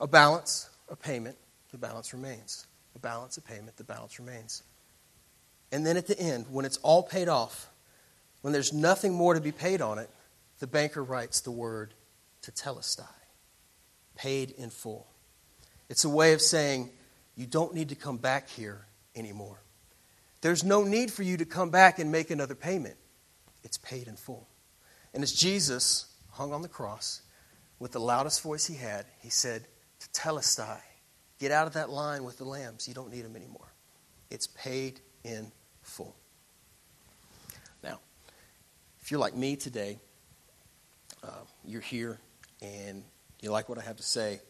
a 0.00 0.06
balance, 0.06 0.68
a 0.90 0.96
payment, 0.96 1.36
the 1.70 1.78
balance 1.78 2.12
remains. 2.12 2.66
A 2.94 2.98
balance, 2.98 3.36
of 3.36 3.44
payment, 3.44 3.76
the 3.76 3.84
balance 3.84 4.18
remains. 4.18 4.62
And 5.70 5.86
then 5.86 5.96
at 5.96 6.06
the 6.06 6.18
end, 6.18 6.46
when 6.50 6.64
it's 6.64 6.76
all 6.78 7.02
paid 7.02 7.28
off, 7.28 7.68
when 8.42 8.52
there's 8.52 8.72
nothing 8.72 9.14
more 9.14 9.34
to 9.34 9.40
be 9.40 9.52
paid 9.52 9.80
on 9.80 9.98
it, 9.98 10.10
the 10.58 10.66
banker 10.66 11.02
writes 11.02 11.40
the 11.40 11.50
word 11.50 11.94
tetelestai, 12.42 13.06
paid 14.14 14.50
in 14.52 14.70
full. 14.70 15.06
It's 15.88 16.04
a 16.04 16.08
way 16.08 16.34
of 16.34 16.40
saying, 16.40 16.90
you 17.36 17.46
don't 17.46 17.74
need 17.74 17.88
to 17.88 17.94
come 17.94 18.18
back 18.18 18.48
here 18.48 18.86
anymore. 19.16 19.60
There's 20.42 20.64
no 20.64 20.84
need 20.84 21.10
for 21.10 21.22
you 21.22 21.36
to 21.38 21.44
come 21.44 21.70
back 21.70 21.98
and 21.98 22.12
make 22.12 22.30
another 22.30 22.54
payment. 22.54 22.96
It's 23.64 23.78
paid 23.78 24.08
in 24.08 24.16
full. 24.16 24.48
And 25.14 25.22
as 25.22 25.32
Jesus 25.32 26.06
hung 26.32 26.52
on 26.52 26.62
the 26.62 26.68
cross, 26.68 27.22
with 27.78 27.92
the 27.92 28.00
loudest 28.00 28.42
voice 28.42 28.66
he 28.66 28.74
had, 28.74 29.06
he 29.20 29.30
said, 29.30 29.66
Tetelestai, 30.00 30.78
get 31.42 31.50
out 31.50 31.66
of 31.66 31.72
that 31.72 31.90
line 31.90 32.22
with 32.22 32.38
the 32.38 32.44
lambs. 32.44 32.86
You 32.86 32.94
don't 32.94 33.10
need 33.10 33.24
them 33.24 33.34
anymore. 33.34 33.66
It's 34.30 34.46
paid 34.46 35.00
in 35.24 35.50
full. 35.82 36.14
Now, 37.82 37.98
if 39.02 39.10
you're 39.10 39.18
like 39.18 39.34
me 39.34 39.56
today, 39.56 39.98
uh, 41.24 41.42
you're 41.64 41.80
here 41.80 42.20
and 42.62 43.02
you 43.40 43.50
like 43.50 43.68
what 43.68 43.76
I 43.76 43.82
have 43.82 43.96
to 43.96 44.04
say, 44.04 44.40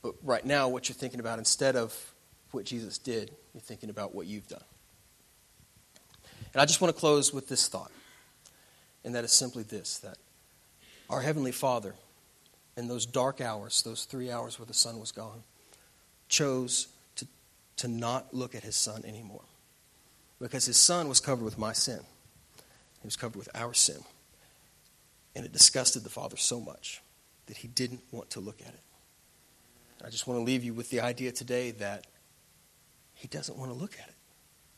but 0.00 0.14
right 0.22 0.44
now, 0.46 0.68
what 0.68 0.88
you're 0.88 0.94
thinking 0.94 1.18
about, 1.18 1.40
instead 1.40 1.74
of 1.74 1.92
what 2.52 2.64
Jesus 2.64 2.96
did, 2.96 3.32
you're 3.52 3.60
thinking 3.60 3.90
about 3.90 4.14
what 4.14 4.28
you've 4.28 4.46
done. 4.46 4.62
And 6.52 6.62
I 6.62 6.66
just 6.66 6.80
want 6.80 6.94
to 6.94 6.98
close 6.98 7.34
with 7.34 7.48
this 7.48 7.66
thought, 7.66 7.90
and 9.04 9.16
that 9.16 9.24
is 9.24 9.32
simply 9.32 9.64
this 9.64 9.98
that 9.98 10.18
our 11.10 11.20
Heavenly 11.20 11.52
Father, 11.52 11.96
in 12.76 12.86
those 12.86 13.06
dark 13.06 13.40
hours, 13.40 13.82
those 13.82 14.04
three 14.04 14.30
hours 14.30 14.56
where 14.56 14.66
the 14.66 14.72
sun 14.72 15.00
was 15.00 15.10
gone, 15.10 15.42
chose 16.30 16.88
to, 17.16 17.26
to 17.76 17.88
not 17.88 18.32
look 18.32 18.54
at 18.54 18.62
his 18.62 18.76
son 18.76 19.04
anymore. 19.04 19.42
Because 20.40 20.64
his 20.64 20.78
son 20.78 21.08
was 21.08 21.20
covered 21.20 21.44
with 21.44 21.58
my 21.58 21.74
sin, 21.74 22.00
he 23.02 23.06
was 23.06 23.16
covered 23.16 23.36
with 23.36 23.50
our 23.54 23.74
sin. 23.74 23.98
And 25.36 25.44
it 25.44 25.52
disgusted 25.52 26.02
the 26.02 26.10
Father 26.10 26.36
so 26.36 26.58
much 26.58 27.02
that 27.46 27.58
he 27.58 27.68
didn't 27.68 28.00
want 28.10 28.30
to 28.30 28.40
look 28.40 28.62
at 28.62 28.68
it. 28.68 28.80
I 30.04 30.08
just 30.08 30.26
want 30.26 30.40
to 30.40 30.44
leave 30.44 30.64
you 30.64 30.72
with 30.72 30.88
the 30.90 31.00
idea 31.00 31.30
today 31.30 31.72
that 31.72 32.06
he 33.14 33.28
doesn't 33.28 33.58
want 33.58 33.70
to 33.70 33.76
look 33.76 33.94
at 34.00 34.08
it. 34.08 34.14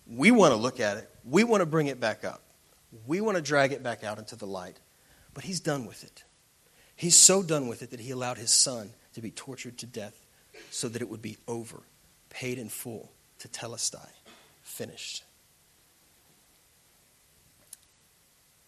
We 0.07 0.33
want 0.33 0.53
to 0.53 0.57
look 0.57 0.81
at 0.81 0.97
it. 0.97 1.09
We 1.25 1.45
want 1.45 1.61
to 1.61 1.67
bring 1.67 1.87
it 1.87 2.01
back 2.01 2.25
up. 2.25 2.43
We 3.07 3.21
want 3.21 3.37
to 3.37 3.43
drag 3.43 3.73
it 3.73 3.83
back 3.83 4.03
out 4.03 4.19
into 4.19 4.35
the 4.35 4.47
light. 4.47 4.81
But 5.33 5.45
he's 5.45 5.61
done 5.61 5.87
with 5.87 6.03
it. 6.03 6.25
He's 6.97 7.17
so 7.17 7.43
done 7.43 7.69
with 7.69 7.83
it 7.83 7.91
that 7.91 8.01
he 8.01 8.11
allowed 8.11 8.37
his 8.37 8.51
son 8.51 8.91
to 9.15 9.21
be 9.21 9.31
tortured 9.31 9.79
to 9.79 9.87
death 9.87 10.22
so 10.71 10.89
that 10.89 11.03
it 11.03 11.09
would 11.09 11.23
be 11.23 11.37
over, 11.49 11.83
paid 12.31 12.59
in 12.59 12.69
full, 12.69 13.11
tetelestai, 13.39 14.09
finished. 14.63 15.25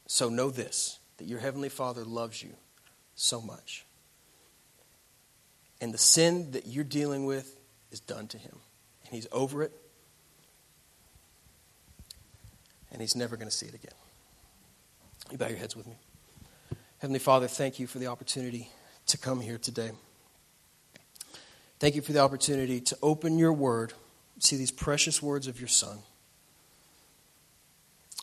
So 0.06 0.28
know 0.28 0.50
this 0.50 0.98
that 1.18 1.26
your 1.26 1.38
heavenly 1.38 1.68
Father 1.68 2.04
loves 2.04 2.42
you 2.42 2.50
so 3.14 3.40
much. 3.40 3.84
And 5.80 5.92
the 5.92 5.98
sin 5.98 6.52
that 6.52 6.66
you're 6.66 6.84
dealing 6.84 7.26
with 7.26 7.58
is 7.90 8.00
done 8.00 8.26
to 8.28 8.38
him. 8.38 8.58
And 9.04 9.14
he's 9.14 9.28
over 9.32 9.62
it. 9.62 9.72
And 12.90 13.00
he's 13.00 13.14
never 13.14 13.36
going 13.36 13.48
to 13.48 13.54
see 13.54 13.66
it 13.66 13.74
again. 13.74 13.94
You 15.30 15.38
bow 15.38 15.48
your 15.48 15.58
heads 15.58 15.76
with 15.76 15.86
me. 15.86 15.96
Heavenly 16.98 17.18
Father, 17.18 17.48
thank 17.48 17.78
you 17.78 17.86
for 17.86 17.98
the 17.98 18.06
opportunity 18.06 18.70
to 19.06 19.18
come 19.18 19.40
here 19.40 19.58
today. 19.58 19.90
Thank 21.84 21.96
you 21.96 22.00
for 22.00 22.14
the 22.14 22.20
opportunity 22.20 22.80
to 22.80 22.96
open 23.02 23.36
your 23.36 23.52
word, 23.52 23.92
see 24.38 24.56
these 24.56 24.70
precious 24.70 25.22
words 25.22 25.46
of 25.46 25.60
your 25.60 25.68
Son. 25.68 25.98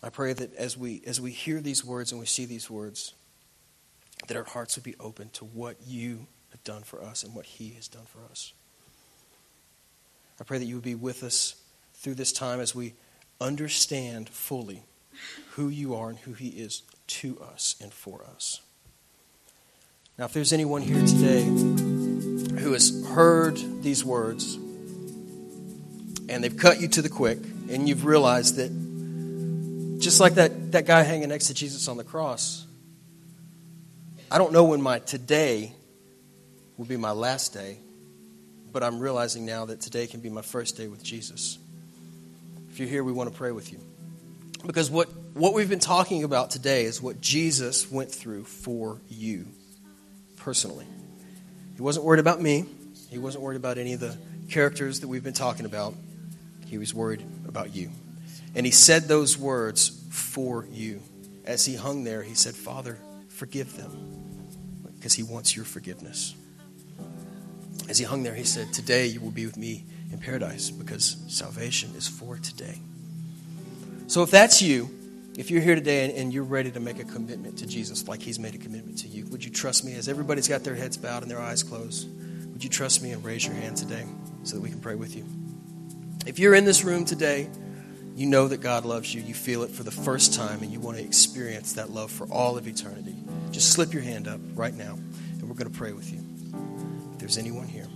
I 0.02 0.10
pray 0.10 0.34
that 0.34 0.56
as 0.56 0.76
we, 0.76 1.04
as 1.06 1.22
we 1.22 1.30
hear 1.30 1.62
these 1.62 1.86
words 1.86 2.12
and 2.12 2.20
we 2.20 2.26
see 2.26 2.46
these 2.46 2.72
words, 2.72 3.14
that 4.28 4.36
our 4.36 4.46
hearts 4.46 4.78
would 4.78 4.84
be 4.84 4.96
open 5.00 5.30
to 5.34 5.46
what 5.46 5.76
you 5.86 6.26
have 6.50 6.64
done 6.64 6.82
for 6.82 7.04
us 7.04 7.22
and 7.22 7.36
what 7.36 7.46
he 7.46 7.70
has 7.74 7.88
done 7.88 8.06
for 8.06 8.22
us. 8.32 8.52
I 10.40 10.44
pray 10.44 10.58
that 10.58 10.66
you 10.66 10.74
would 10.74 10.84
be 10.84 10.96
with 10.96 11.24
us 11.24 11.54
through 11.94 12.16
this 12.16 12.34
time 12.34 12.60
as 12.60 12.74
we 12.74 12.96
understand 13.40 14.28
fully 14.28 14.82
who 15.52 15.70
you 15.70 15.94
are 15.94 16.10
and 16.10 16.18
who 16.18 16.34
he 16.34 16.48
is 16.48 16.82
to 17.06 17.40
us 17.40 17.76
and 17.80 17.94
for 17.94 18.26
us. 18.26 18.60
Now, 20.18 20.26
if 20.26 20.34
there's 20.34 20.52
anyone 20.52 20.82
here 20.82 21.06
today 21.06 21.91
who 22.62 22.74
has 22.74 23.06
heard 23.08 23.58
these 23.82 24.06
words 24.06 24.56
and 26.30 26.44
they've 26.44 26.56
cut 26.56 26.80
you 26.80 26.88
to 26.88 27.02
the 27.02 27.10
quick 27.10 27.40
and 27.70 27.90
you've 27.90 28.06
realized 28.06 28.56
that 28.58 30.00
just 30.00 30.20
like 30.20 30.36
that, 30.36 30.72
that 30.72 30.86
guy 30.86 31.02
hanging 31.04 31.30
next 31.30 31.48
to 31.48 31.54
Jesus 31.54 31.88
on 31.88 31.98
the 31.98 32.04
cross, 32.04 32.66
I 34.30 34.38
don't 34.38 34.54
know 34.54 34.66
when 34.66 34.82
my 34.82 35.00
today 35.00 35.74
will 36.78 36.86
be 36.86 36.98
my 36.98 37.12
last 37.12 37.54
day, 37.54 37.78
but 38.72 38.84
I'm 38.84 39.00
realizing 39.00 39.46
now 39.46 39.66
that 39.66 39.82
today 39.82 40.08
can 40.08 40.22
be 40.22 40.30
my 40.30 40.42
first 40.42 40.78
day 40.78 40.88
with 40.88 41.04
Jesus. 41.04 41.58
If 42.70 42.80
you're 42.80 42.88
here, 42.88 43.04
we 43.04 43.12
want 43.12 43.32
to 43.32 43.38
pray 43.38 43.52
with 43.52 43.72
you. 43.72 43.80
Because 44.66 44.90
what, 44.90 45.10
what 45.34 45.54
we've 45.54 45.70
been 45.70 45.80
talking 45.80 46.24
about 46.24 46.52
today 46.52 46.86
is 46.86 47.02
what 47.02 47.20
Jesus 47.20 47.92
went 47.92 48.12
through 48.12 48.46
for 48.46 49.02
you 49.10 49.48
personally. 50.38 50.86
He 51.76 51.82
wasn't 51.82 52.06
worried 52.06 52.20
about 52.20 52.42
me, 52.42 52.66
he 53.10 53.18
wasn't 53.18 53.44
worried 53.44 53.58
about 53.58 53.78
any 53.78 53.94
of 53.94 54.00
the 54.00 54.18
characters 54.50 55.00
that 55.00 55.08
we've 55.08 55.24
been 55.24 55.34
talking 55.34 55.66
about. 55.66 55.96
He 56.68 56.78
was 56.78 56.94
worried 56.94 57.24
about 57.48 57.76
you. 57.76 57.92
And 58.56 58.66
he 58.66 58.72
said 58.72 59.04
those 59.04 59.38
words 59.38 60.06
for 60.10 60.66
you. 60.72 61.02
As 61.46 61.66
he 61.66 61.76
hung 61.76 62.04
there, 62.04 62.24
he 62.24 62.36
said, 62.36 62.56
Father, 62.56 62.98
forgive 63.28 63.76
them, 63.76 63.92
because 64.96 65.14
he 65.14 65.24
wants 65.24 65.56
your 65.56 65.66
forgiveness. 65.66 66.36
As 67.90 67.98
he 67.98 68.06
hung 68.06 68.24
there, 68.24 68.36
he 68.36 68.44
said, 68.44 68.72
Today 68.72 69.08
you 69.08 69.20
will 69.20 69.32
be 69.32 69.46
with 69.46 69.58
me 69.58 69.84
in 70.12 70.20
paradise, 70.20 70.70
because 70.70 71.18
salvation 71.28 71.92
is 71.96 72.08
for 72.08 72.38
today. 72.38 72.80
So 74.08 74.24
if 74.24 74.32
that's 74.32 74.62
you, 74.62 74.90
if 75.38 75.50
you're 75.50 75.62
here 75.62 75.76
today 75.76 76.14
and, 76.16 76.34
you're 76.34 76.44
ready 76.44 76.72
to 76.72 76.80
make 76.80 77.00
a 77.00 77.06
commitment 77.06 77.58
to 77.60 77.66
Jesus 77.66 78.08
like 78.08 78.22
he's 78.22 78.40
made 78.40 78.56
a 78.56 78.58
commitment 78.58 78.98
to 79.00 79.08
you, 79.08 79.26
would 79.28 79.44
you 79.44 79.52
trust 79.52 79.86
me 79.86 79.96
as 79.96 80.10
everybody's 80.10 80.48
got 80.48 80.64
their 80.64 80.76
heads 80.76 80.98
bowed 80.98 81.22
and 81.22 81.32
their 81.32 81.40
eyes 81.40 81.64
closed? 81.64 82.08
Would 82.52 82.64
you 82.64 82.70
trust 82.70 83.02
me 83.02 83.12
and 83.12 83.24
raise 83.24 83.46
your 83.46 83.56
hand 83.56 83.78
today 83.78 84.06
so 84.44 84.56
that 84.56 84.62
we 84.62 84.70
can 84.70 84.80
pray 84.80 84.96
with 84.96 85.16
you? 85.16 85.26
If 86.26 86.38
you're 86.38 86.54
in 86.54 86.66
this 86.66 86.84
room 86.84 87.06
today, 87.06 87.50
you 88.16 88.26
know 88.28 88.50
that 88.50 88.58
God 88.58 88.86
loves 88.86 89.14
you, 89.14 89.22
you 89.22 89.34
feel 89.34 89.64
it 89.64 89.72
for 89.72 89.84
the 89.84 89.92
first 89.92 90.34
time, 90.34 90.62
and 90.62 90.72
you 90.72 90.80
want 90.80 90.98
to 90.98 91.04
experience 91.04 91.74
that 91.74 91.90
love 91.90 92.12
for 92.12 92.28
all 92.28 92.58
of 92.58 92.68
eternity, 92.68 93.16
just 93.52 93.72
slip 93.72 93.94
your 93.94 94.04
hand 94.04 94.28
up 94.28 94.40
right 94.54 94.74
now, 94.74 94.94
and 94.94 95.44
we're 95.44 95.56
going 95.56 95.72
to 95.72 95.78
pray 95.78 95.94
with 95.94 96.12
you. 96.12 96.20
If 97.14 97.20
there's 97.20 97.38
anyone 97.38 97.68
here, 97.68 97.88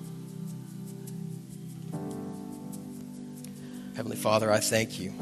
Heavenly 3.95 4.17
Father, 4.17 4.51
I 4.51 4.59
thank 4.59 4.99
you 4.99 5.13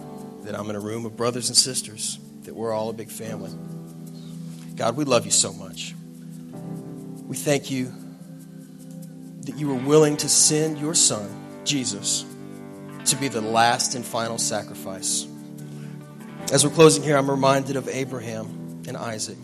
that 0.44 0.58
I'm 0.58 0.70
in 0.70 0.76
a 0.76 0.80
room 0.80 1.06
of 1.06 1.16
brothers 1.16 1.50
and 1.50 1.58
sisters, 1.58 2.20
that 2.44 2.54
we're 2.54 2.74
all 2.74 2.90
a 2.90 2.94
big 2.94 3.10
family. 3.10 3.52
God, 4.76 4.98
we 4.98 5.06
love 5.06 5.26
you 5.26 5.32
so 5.32 5.54
much. 5.54 5.94
We 7.26 7.38
thank 7.38 7.72
you 7.72 7.92
that 9.42 9.58
you 9.58 9.68
were 9.68 9.76
willing 9.76 10.18
to 10.18 10.30
send 10.30 10.80
your 10.80 10.94
son, 10.94 11.30
Jesus, 11.64 12.26
to 13.06 13.16
be 13.16 13.28
the 13.28 13.42
last 13.42 13.96
and 13.96 14.06
final 14.06 14.38
sacrifice. 14.38 15.28
As 16.52 16.66
we're 16.66 16.74
closing 16.74 17.04
here, 17.04 17.18
I'm 17.18 17.30
reminded 17.30 17.76
of 17.76 17.88
Abraham 17.88 18.84
and 18.88 18.98
Isaac, 18.98 19.38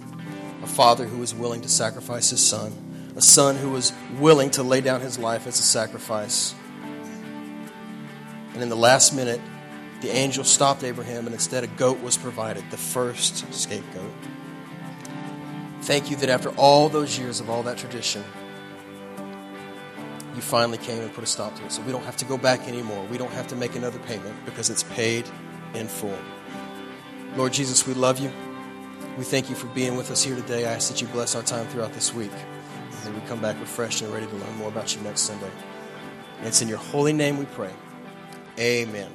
a 0.63 0.67
father 0.67 1.05
who 1.05 1.17
was 1.19 1.33
willing 1.33 1.61
to 1.61 1.69
sacrifice 1.69 2.29
his 2.29 2.45
son, 2.45 2.73
a 3.15 3.21
son 3.21 3.55
who 3.55 3.69
was 3.69 3.93
willing 4.19 4.49
to 4.51 4.63
lay 4.63 4.81
down 4.81 5.01
his 5.01 5.17
life 5.17 5.47
as 5.47 5.59
a 5.59 5.63
sacrifice. 5.63 6.53
And 8.53 8.61
in 8.61 8.69
the 8.69 8.75
last 8.75 9.13
minute, 9.13 9.41
the 10.01 10.09
angel 10.09 10.43
stopped 10.43 10.83
Abraham, 10.83 11.25
and 11.25 11.33
instead 11.33 11.63
a 11.63 11.67
goat 11.67 12.01
was 12.01 12.17
provided, 12.17 12.63
the 12.71 12.77
first 12.77 13.51
scapegoat. 13.53 14.13
Thank 15.81 16.09
you 16.09 16.15
that 16.17 16.29
after 16.29 16.49
all 16.51 16.89
those 16.89 17.17
years 17.17 17.39
of 17.39 17.49
all 17.49 17.63
that 17.63 17.77
tradition, 17.77 18.23
you 20.35 20.41
finally 20.41 20.77
came 20.77 21.01
and 21.01 21.13
put 21.13 21.23
a 21.23 21.27
stop 21.27 21.55
to 21.55 21.65
it. 21.65 21.71
So 21.71 21.81
we 21.81 21.91
don't 21.91 22.03
have 22.05 22.17
to 22.17 22.25
go 22.25 22.37
back 22.37 22.67
anymore. 22.67 23.05
We 23.05 23.17
don't 23.17 23.31
have 23.31 23.47
to 23.47 23.55
make 23.55 23.75
another 23.75 23.99
payment 23.99 24.33
because 24.45 24.69
it's 24.69 24.83
paid 24.83 25.25
in 25.73 25.87
full. 25.87 26.17
Lord 27.35 27.51
Jesus, 27.51 27.85
we 27.85 27.93
love 27.93 28.19
you. 28.19 28.31
We 29.17 29.25
thank 29.25 29.49
you 29.49 29.55
for 29.55 29.67
being 29.67 29.97
with 29.97 30.11
us 30.11 30.23
here 30.23 30.35
today. 30.35 30.65
I 30.65 30.71
ask 30.73 30.89
that 30.89 31.01
you 31.01 31.07
bless 31.07 31.35
our 31.35 31.43
time 31.43 31.67
throughout 31.67 31.93
this 31.93 32.13
week. 32.13 32.31
And 32.31 33.03
that 33.03 33.13
we 33.13 33.27
come 33.27 33.41
back 33.41 33.59
refreshed 33.59 34.01
and 34.01 34.13
ready 34.13 34.27
to 34.27 34.35
learn 34.35 34.55
more 34.55 34.69
about 34.69 34.95
you 34.95 35.01
next 35.01 35.21
Sunday. 35.21 35.51
And 36.37 36.47
it's 36.47 36.61
in 36.61 36.69
your 36.69 36.77
holy 36.77 37.11
name 37.11 37.37
we 37.37 37.45
pray. 37.45 37.71
Amen. 38.57 39.11